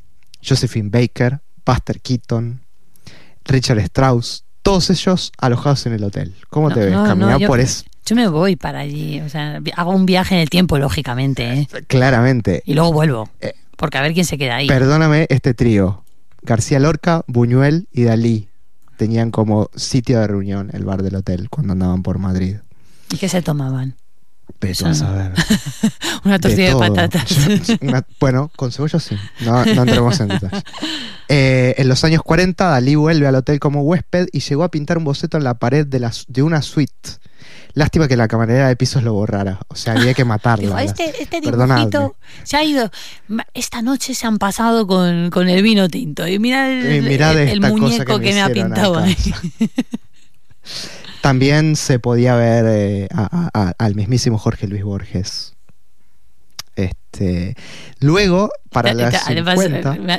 [0.44, 2.62] Josephine Baker, Buster Keaton,
[3.44, 6.34] Richard Strauss, todos ellos alojados en el hotel.
[6.50, 6.94] ¿Cómo te ves?
[6.94, 7.84] Caminar por eso.
[8.04, 11.60] Yo me voy para allí, o sea, hago un viaje en el tiempo, lógicamente.
[11.60, 11.68] ¿eh?
[11.86, 12.64] Claramente.
[12.64, 13.30] Y luego vuelvo.
[13.40, 14.66] Eh, porque a ver quién se queda ahí.
[14.66, 16.02] Perdóname este trío.
[16.42, 18.48] García Lorca, Buñuel y Dalí
[18.96, 22.56] tenían como sitio de reunión el bar del hotel cuando andaban por Madrid.
[23.16, 23.96] ¿Y qué se tomaban?
[24.58, 25.32] Pero a saber.
[26.24, 27.24] una tortilla de, patatas.
[28.20, 29.16] bueno, con cebolla sí.
[29.40, 30.62] No, entremos en detalles.
[31.28, 34.98] Eh, en los años 40, Dalí vuelve al hotel como huésped y llegó a pintar
[34.98, 37.18] un boceto en la pared de, la, de una suite
[37.74, 39.58] Lástima que la camarera de pisos lo borrara.
[39.68, 40.82] O sea, había que matarla.
[40.82, 42.90] este, este dibujito se ha ido.
[43.52, 46.26] Esta noche se han pasado con, el vino tinto.
[46.26, 49.16] Y mira el, muñeco que me, ha pintado ahí.
[51.20, 53.08] También se podía ver eh,
[53.78, 55.56] al mismísimo Jorge Luis Borges
[56.76, 57.54] este,
[58.00, 59.10] luego, para la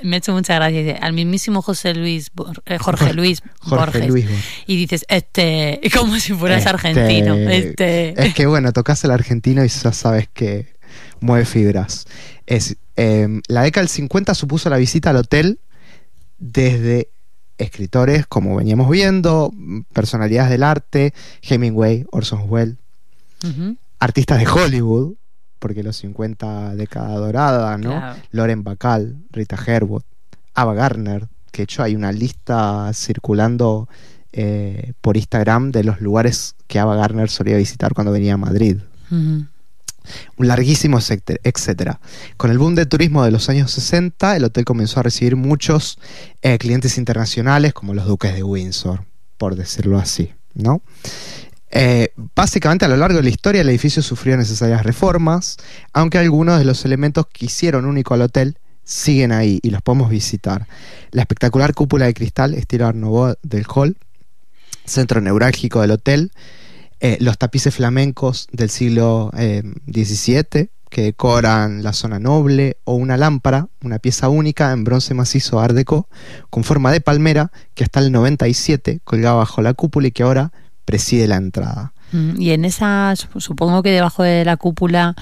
[0.04, 0.98] me, ha hecho mucha gracia.
[1.00, 2.32] Al mismísimo José Luis,
[2.66, 4.12] eh, Jorge Luis Borges.
[4.66, 7.36] Y dices, este, como si fueras este, argentino.
[7.36, 8.20] Este.
[8.22, 10.74] Es que bueno, tocas el argentino y ya sabes que
[11.20, 12.06] mueve fibras.
[12.48, 15.60] Es, em, la década del 50 supuso la visita al hotel
[16.40, 17.10] desde
[17.58, 19.54] escritores, como veníamos viendo,
[19.94, 22.76] personalidades del arte, Hemingway, Orson Welles,
[24.00, 25.14] artistas de Hollywood,
[25.60, 28.02] porque los 50 década dorada, ¿no?
[28.32, 30.04] Loren Bacall, Rita Herwood,
[30.54, 33.90] Ava Gardner, que de hecho hay una lista circulando
[34.34, 38.78] eh, por Instagram de los lugares que Ava Gardner solía visitar cuando venía a Madrid.
[40.38, 41.00] Un larguísimo
[41.44, 42.00] etcétera.
[42.38, 46.00] Con el boom del turismo de los años 60, el hotel comenzó a recibir muchos
[46.42, 49.06] eh, clientes internacionales, como los duques de Windsor,
[49.38, 50.82] por decirlo así, ¿no?
[51.70, 55.58] Eh, básicamente a lo largo de la historia el edificio sufrió necesarias reformas,
[55.94, 60.10] aunque algunos de los elementos que hicieron único al hotel siguen ahí y los podemos
[60.10, 60.66] visitar.
[61.12, 62.98] La espectacular cúpula de cristal estilo Art
[63.44, 63.98] del hall,
[64.86, 66.32] centro neurálgico del hotel,
[67.00, 73.18] eh, los tapices flamencos del siglo XVII eh, que decoran la zona noble o una
[73.18, 75.78] lámpara, una pieza única en bronce macizo Art
[76.50, 80.52] con forma de palmera que hasta el 97 colgaba bajo la cúpula y que ahora
[80.86, 81.94] preside la entrada.
[82.14, 85.16] Mm, y en esa, supongo que debajo de la cúpula,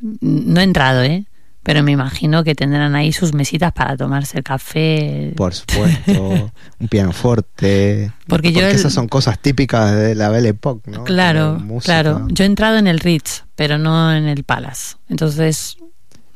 [0.00, 1.26] no he entrado, ¿eh?
[1.62, 5.34] Pero me imagino que tendrán ahí sus mesitas para tomarse el café.
[5.36, 8.12] Por supuesto, un pianoforte.
[8.26, 11.04] Porque, yo esas son cosas típicas de la Belle Époque, ¿no?
[11.04, 12.26] Claro, claro.
[12.28, 14.96] Yo he entrado en el Ritz, pero no en el Palace.
[15.10, 15.76] Entonces,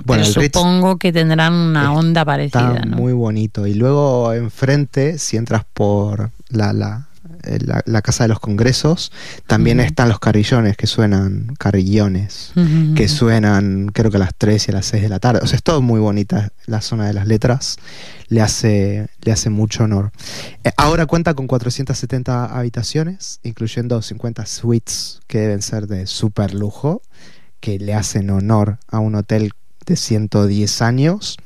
[0.04, 2.74] bueno, supongo que tendrán una onda parecida.
[2.74, 3.66] Está muy bonito.
[3.66, 7.08] Y luego enfrente, si entras por la, la,
[7.46, 9.12] eh, la, Casa de los Congresos,
[9.46, 12.52] también están los carrillones que suenan, carrillones,
[12.94, 15.40] que suenan creo que a las 3 y a las 6 de la tarde.
[15.42, 17.76] O sea, es todo muy bonita la zona de las letras,
[18.28, 20.12] le hace, le hace mucho honor.
[20.64, 27.02] Eh, ahora cuenta con 470 habitaciones, incluyendo 50 suites que deben ser de super lujo,
[27.60, 29.52] que le hacen honor a un hotel
[29.86, 31.38] de 110 años.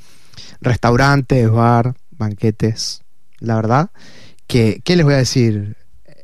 [0.60, 3.02] Restaurantes, bar, banquetes,
[3.38, 3.90] la verdad.
[4.46, 5.76] Que, ¿Qué les voy a decir?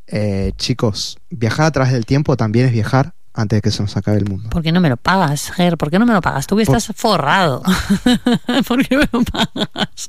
[0.07, 3.97] Eh, chicos, viajar a través del tiempo también es viajar antes de que se nos
[3.97, 4.51] acabe el mundo.
[4.51, 5.77] ¿Por qué no me lo pagas, Ger?
[5.77, 6.47] ¿Por qué no me lo pagas?
[6.47, 7.63] Tú que estás forrado.
[8.69, 10.09] ¿Por qué me lo pagas?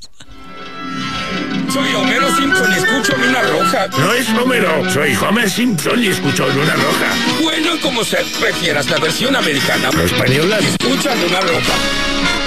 [1.72, 3.88] Soy Homero Simpson y escucho Luna Roja.
[3.98, 7.42] No es Homero, soy Homer Simpson y escucho Luna Roja.
[7.42, 9.90] Bueno, como se prefieras, la versión americana.
[9.92, 10.58] La española.
[10.58, 12.45] Escucha Luna Roja.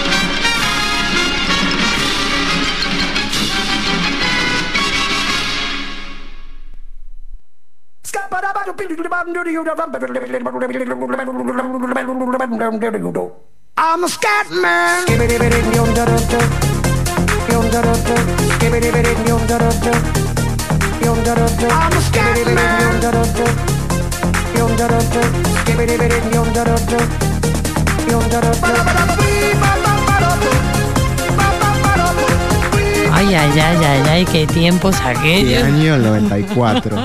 [13.77, 15.05] I'm a scat man.
[21.69, 22.99] I'm a scat man.
[33.13, 35.63] Ay, ay, ay, ay, ay, qué tiempos aquellos.
[35.63, 36.95] Año 94.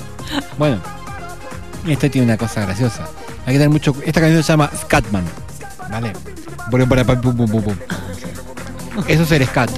[0.58, 0.80] Bueno,
[1.86, 3.06] este tiene una cosa graciosa.
[3.44, 3.94] Hay que tener mucho.
[4.04, 5.24] Esta canción se llama Scatman.
[5.90, 6.12] ¿Vale?
[9.06, 9.70] Eso es el scat.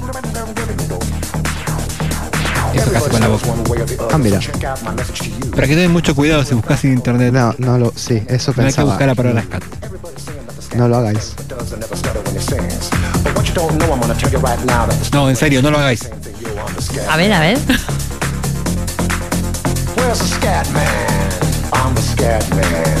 [2.73, 3.41] Eso que hace con la voz.
[4.11, 4.39] Ah, mira.
[4.39, 7.33] Pero hay que tener mucho cuidado si buscas en internet.
[7.33, 7.93] No, no lo.
[7.95, 8.67] Sí, eso pensaba.
[8.67, 9.63] hay que buscar la palabra scat.
[10.75, 11.35] No lo hagáis.
[15.11, 16.09] No, en serio, no lo hagáis.
[17.09, 17.59] A ver, a ver.
[20.09, 21.11] Where's the scat man?
[21.71, 22.97] I'm the scat man.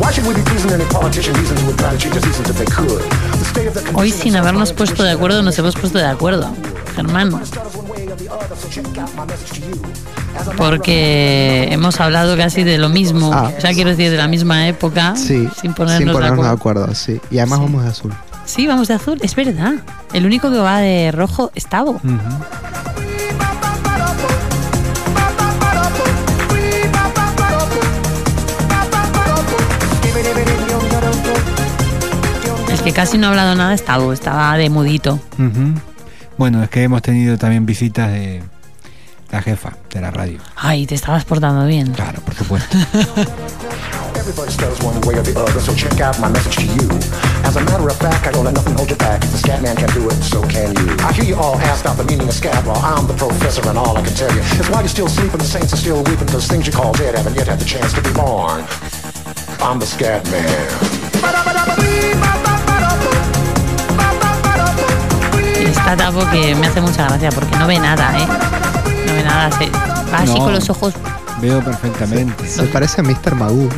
[0.00, 2.64] Why should we be pleasing any politician reasons who would try to seasons if they
[2.64, 3.02] could?
[3.94, 6.48] Hoy sin habernos puesto de acuerdo nos hemos puesto de acuerdo,
[6.94, 7.38] Germán.
[10.56, 14.68] Porque hemos hablado casi de lo mismo, ah, o sea, quiero decir, de la misma
[14.68, 16.84] época, sí, sin ponernos, sin ponernos de, acuerdo.
[16.84, 16.94] de, acuerdo.
[16.94, 17.64] Sí, y además sí.
[17.66, 18.14] vamos de azul.
[18.46, 19.74] Sí, vamos de azul, es verdad.
[20.14, 21.90] El único que va de rojo es Tavo.
[21.90, 22.65] Uh -huh.
[32.86, 35.18] Que casi no ha hablado nada estaba, estaba de mudito.
[36.38, 38.44] Bueno, es que hemos tenido también visitas de
[39.32, 40.38] la jefa de la radio.
[40.54, 41.92] Ay, te estabas portando bien.
[41.94, 42.78] Claro, por supuesto.
[44.14, 46.88] Everybody stutters one way or the other, so check out my message to you.
[47.42, 49.24] As a matter of fact, I don't let nothing hold you back.
[49.24, 50.94] If the scat man can do it, so can you.
[51.00, 53.76] I hear you all ask out the meaning of scat, well, I'm the professor and
[53.76, 56.28] all I can tell you is why you're still sleeping, the saints are still weeping,
[56.28, 58.64] cause things you call dead haven't yet had the chance to be born.
[59.58, 62.45] I'm the scat man.
[65.76, 68.26] Está Tavo que me hace mucha gracia porque no ve nada, ¿eh?
[69.06, 69.68] No ve nada, se
[70.12, 70.94] va así con los ojos.
[71.40, 72.48] Veo perfectamente.
[72.48, 73.34] Se, parece a Mr.
[73.34, 73.68] Magoo.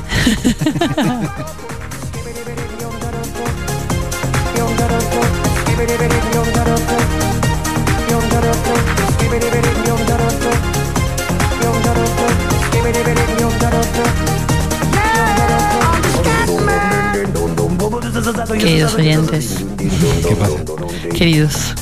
[18.58, 19.64] Queridos oyentes.
[19.76, 20.67] ¿Qué pasa?
[21.14, 21.74] Queridos.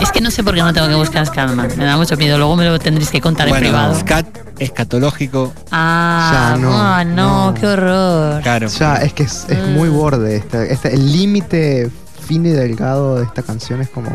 [0.00, 1.68] Es que no sé por qué no tengo que buscar Scatman.
[1.76, 2.38] Me da mucho miedo.
[2.38, 3.98] Luego me lo tendréis que contar en privado.
[3.98, 4.26] Scat
[4.58, 5.52] escatológico.
[5.70, 8.42] Ah, no, ah, no, qué horror.
[8.42, 8.68] Claro.
[8.68, 10.36] Ya, es que es, muy borde.
[10.36, 11.90] Este, este, el límite
[12.26, 14.10] fino y delgado de esta canción es como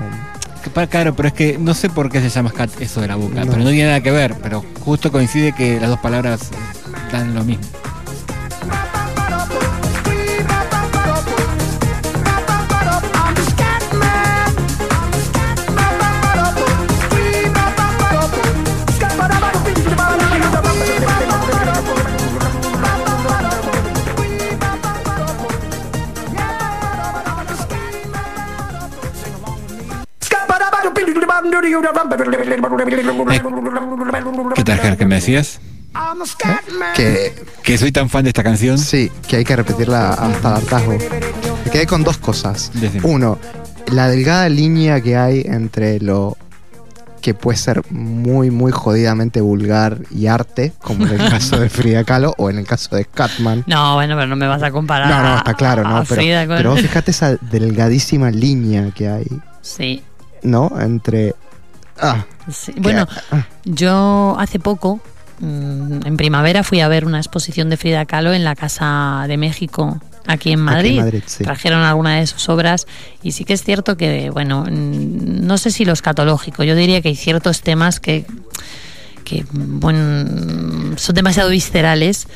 [0.90, 3.42] Claro, pero es que no sé por qué se llama scat eso de la boca,
[3.46, 6.52] pero no tiene nada que ver, pero justo coincide que las dos palabras
[7.12, 7.81] dan lo mismo.
[34.56, 35.60] ¿Qué tal, ¿Qué me decías?
[36.96, 38.78] Que, que soy tan fan de esta canción.
[38.78, 40.98] Sí, que hay que repetirla hasta el hartazgo.
[41.66, 42.72] Me quedé con dos cosas.
[43.04, 43.40] Uno,
[43.88, 46.38] la delgada línea que hay entre lo
[47.22, 52.04] que puede ser muy, muy jodidamente vulgar y arte, como en el caso de Frida
[52.04, 53.64] Kahlo o en el caso de Catman.
[53.68, 55.08] No, bueno, pero no me vas a comparar.
[55.08, 56.04] No, no, está claro, no.
[56.08, 59.28] Pero, pero fíjate esa delgadísima línea que hay.
[59.62, 60.04] Sí.
[60.42, 60.72] ¿No?
[60.80, 61.36] Entre
[62.02, 62.26] Ah,
[62.78, 63.46] bueno, ah.
[63.64, 65.00] yo hace poco,
[65.40, 69.38] mm, en primavera, fui a ver una exposición de Frida Kahlo en la Casa de
[69.38, 71.02] México, aquí en Madrid.
[71.44, 72.88] Trajeron alguna de sus obras
[73.22, 77.10] y sí que es cierto que, bueno, no sé si lo escatológico, yo diría que
[77.10, 78.26] hay ciertos temas que,
[79.24, 82.28] que bueno, son demasiado viscerales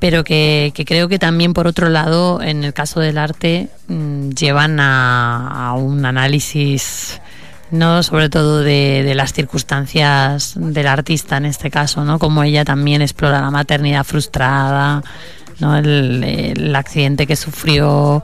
[0.00, 4.80] pero que, creo que también por otro lado en el caso del arte mm, llevan
[4.80, 7.20] a, un análisis
[7.70, 12.18] no sobre todo de, las circunstancias del artista en este caso, ¿no?
[12.18, 15.02] Como ella también explora la maternidad frustrada,
[15.60, 15.76] ¿no?
[15.76, 18.22] El, accidente que sufrió,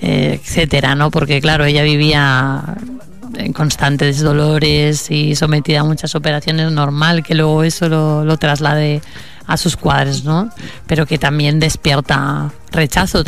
[0.00, 1.10] eh, etcétera, ¿no?
[1.10, 2.76] Porque claro, ella vivía
[3.36, 9.00] en constantes dolores y sometida a muchas operaciones, normal que luego eso lo, lo traslade
[9.46, 10.50] a sus cuadros, ¿no?
[10.86, 13.22] Pero que también despierta rechazo,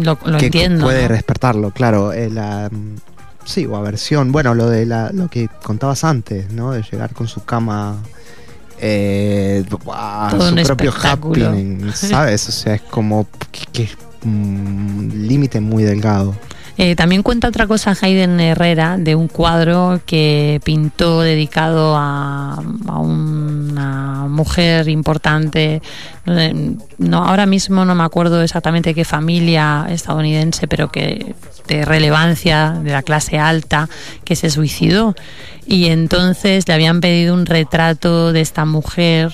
[0.00, 0.84] lo, lo entiendo.
[0.84, 2.12] Puede despertarlo, claro.
[2.12, 2.70] Eh, la,
[3.44, 4.32] Sí, o aversión.
[4.32, 6.72] Bueno, lo de la, lo que contabas antes, ¿no?
[6.72, 7.98] De llegar con su cama
[8.84, 9.78] eh, su
[10.66, 12.48] propio happening, ¿sabes?
[12.48, 13.28] O sea, es como
[13.72, 16.34] que, es un límite muy delgado.
[16.84, 22.98] Eh, también cuenta otra cosa Hayden Herrera de un cuadro que pintó dedicado a, a
[22.98, 25.80] una mujer importante.
[26.98, 31.36] No, ahora mismo no me acuerdo exactamente qué familia estadounidense, pero que
[31.68, 33.88] de relevancia de la clase alta
[34.24, 35.14] que se suicidó.
[35.64, 39.32] Y entonces le habían pedido un retrato de esta mujer,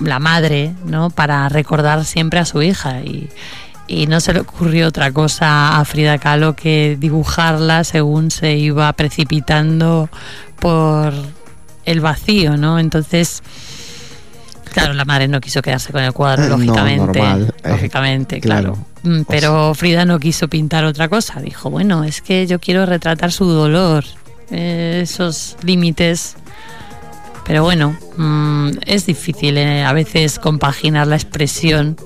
[0.00, 1.10] la madre, ¿no?
[1.10, 3.02] Para recordar siempre a su hija.
[3.02, 3.28] Y,
[3.86, 8.92] y no se le ocurrió otra cosa a Frida Kahlo que dibujarla según se iba
[8.92, 10.08] precipitando
[10.58, 11.12] por
[11.84, 12.78] el vacío, ¿no?
[12.78, 13.42] Entonces,
[14.72, 17.20] claro, la madre no quiso quedarse con el cuadro, lógicamente.
[17.20, 18.76] Eh, lógicamente, claro.
[19.02, 21.40] Mm, pero Frida no quiso pintar otra cosa.
[21.40, 24.04] Dijo, bueno, es que yo quiero retratar su dolor,
[24.50, 26.36] eh, esos límites.
[27.46, 31.96] Pero bueno, mm, es difícil eh, a veces compaginar la expresión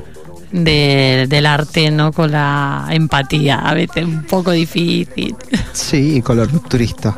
[0.53, 5.37] del arte no con la empatía a veces un poco difícil.
[5.73, 7.17] Sí y con lo rupturista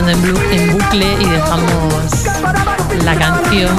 [0.00, 2.24] entrando en, bucle y dejamos
[3.04, 3.76] la canción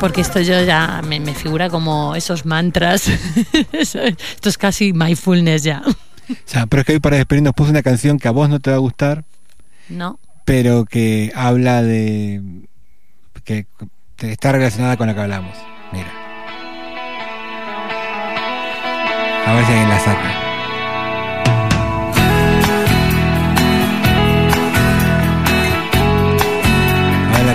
[0.00, 3.08] porque esto yo ya me, figura como esos mantras.
[3.72, 5.82] esto es casi mindfulness ya.
[5.86, 8.60] O sea, pero es que hoy para despedirnos puse una canción que a vos no
[8.60, 9.24] te va a gustar.
[9.88, 10.18] No.
[10.44, 12.42] Pero que habla de.
[13.44, 13.66] que
[14.18, 15.56] está relacionada con la que hablamos.
[15.92, 16.12] Mira.
[19.46, 20.47] A ver si alguien la saca.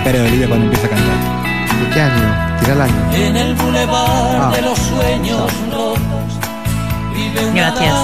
[0.04, 1.80] Cara de Olivia cuando empieza a cantar.
[1.80, 2.58] ¿De qué año?
[2.60, 3.12] Tira el año.
[3.14, 4.52] En el bulevar ah.
[4.54, 6.00] de los sueños rotos.
[7.54, 7.94] Gracias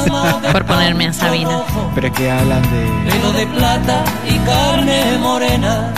[0.52, 1.62] por ponerme a Sabina.
[1.94, 3.10] Pero es que hablan de.
[3.10, 5.92] Pelo de plata y carne morena.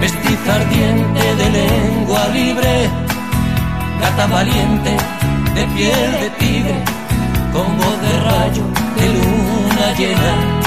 [0.00, 2.90] Vestiza ardiente de lengua libre.
[4.00, 4.96] Gata valiente
[5.54, 6.84] de piel de tigre.
[7.52, 8.64] Con voz de rayo
[8.96, 10.57] de luz llena.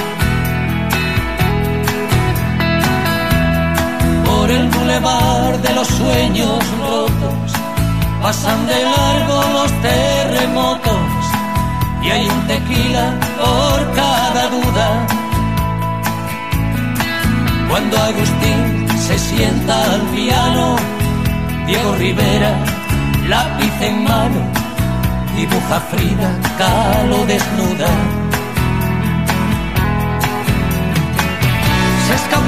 [4.52, 7.52] El bulevar de los sueños rotos
[8.22, 11.22] pasan de largo los terremotos
[12.04, 15.08] y hay un tequila por cada duda.
[17.70, 20.76] Cuando Agustín se sienta al piano,
[21.66, 22.54] Diego Rivera,
[23.30, 24.42] lápiz en mano,
[25.38, 28.21] dibuja Frida, calo desnuda.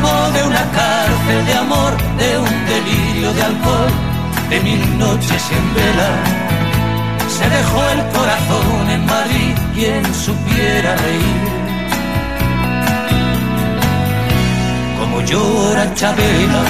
[0.03, 3.91] De una cárcel de amor, de un delirio de alcohol,
[4.49, 6.11] de mil noches en vela.
[7.29, 11.43] Se dejó el corazón en Madrid, quien supiera reír.
[14.99, 16.63] Como llora Chabela.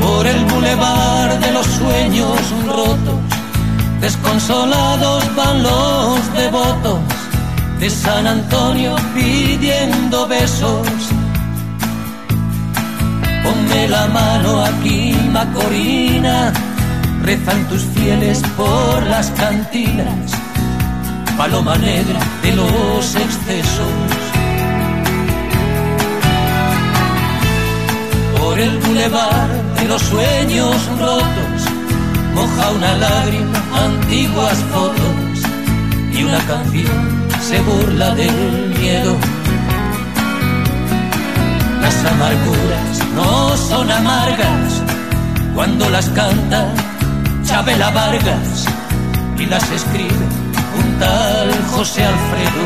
[0.00, 3.20] Por el bulevar de los sueños rotos,
[4.00, 7.13] desconsolados van los devotos
[7.84, 10.88] de San Antonio pidiendo besos.
[13.42, 16.50] Ponme la mano aquí, Macorina,
[17.22, 20.32] rezan tus fieles por las cantinas,
[21.36, 23.94] paloma negra de los excesos.
[28.38, 31.60] Por el bulevar de los sueños rotos,
[32.34, 35.36] moja una lágrima antiguas fotos
[36.14, 39.16] y una canción se burla del miedo.
[41.82, 44.82] Las amarguras no son amargas
[45.54, 46.72] cuando las canta
[47.44, 48.64] Chabela Vargas
[49.38, 50.26] y las escribe
[50.80, 52.64] un tal José Alfredo.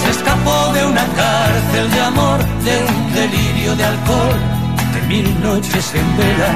[0.00, 4.38] Se escapó de una cárcel de amor, de un delirio de alcohol,
[4.94, 6.52] de mil noches en vela.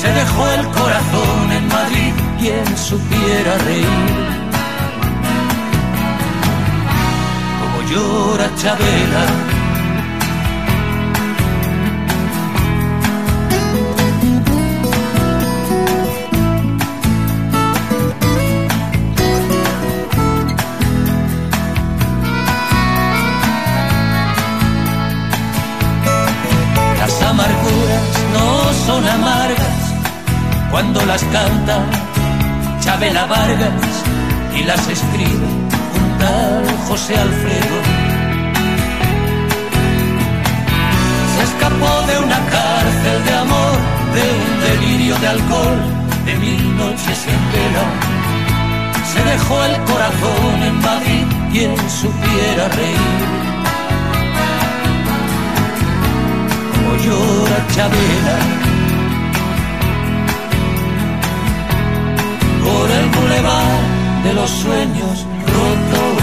[0.00, 3.86] Se dejó el corazón en Madrid, quien supiera reír.
[7.60, 9.56] Como llora Chabela
[30.76, 31.86] cuando las canta
[32.96, 34.04] Chabela Vargas
[34.58, 35.46] y las escribe
[36.00, 37.76] un tal José Alfredo.
[41.36, 43.76] Se escapó de una cárcel de amor,
[44.14, 45.78] de un delirio de alcohol,
[46.24, 47.84] de mil noches en vela.
[49.12, 53.26] Se dejó el corazón en Madrid, quien supiera reír.
[56.72, 58.65] Como llora Chabela
[62.66, 66.15] por el bulevar de los sueños rotos.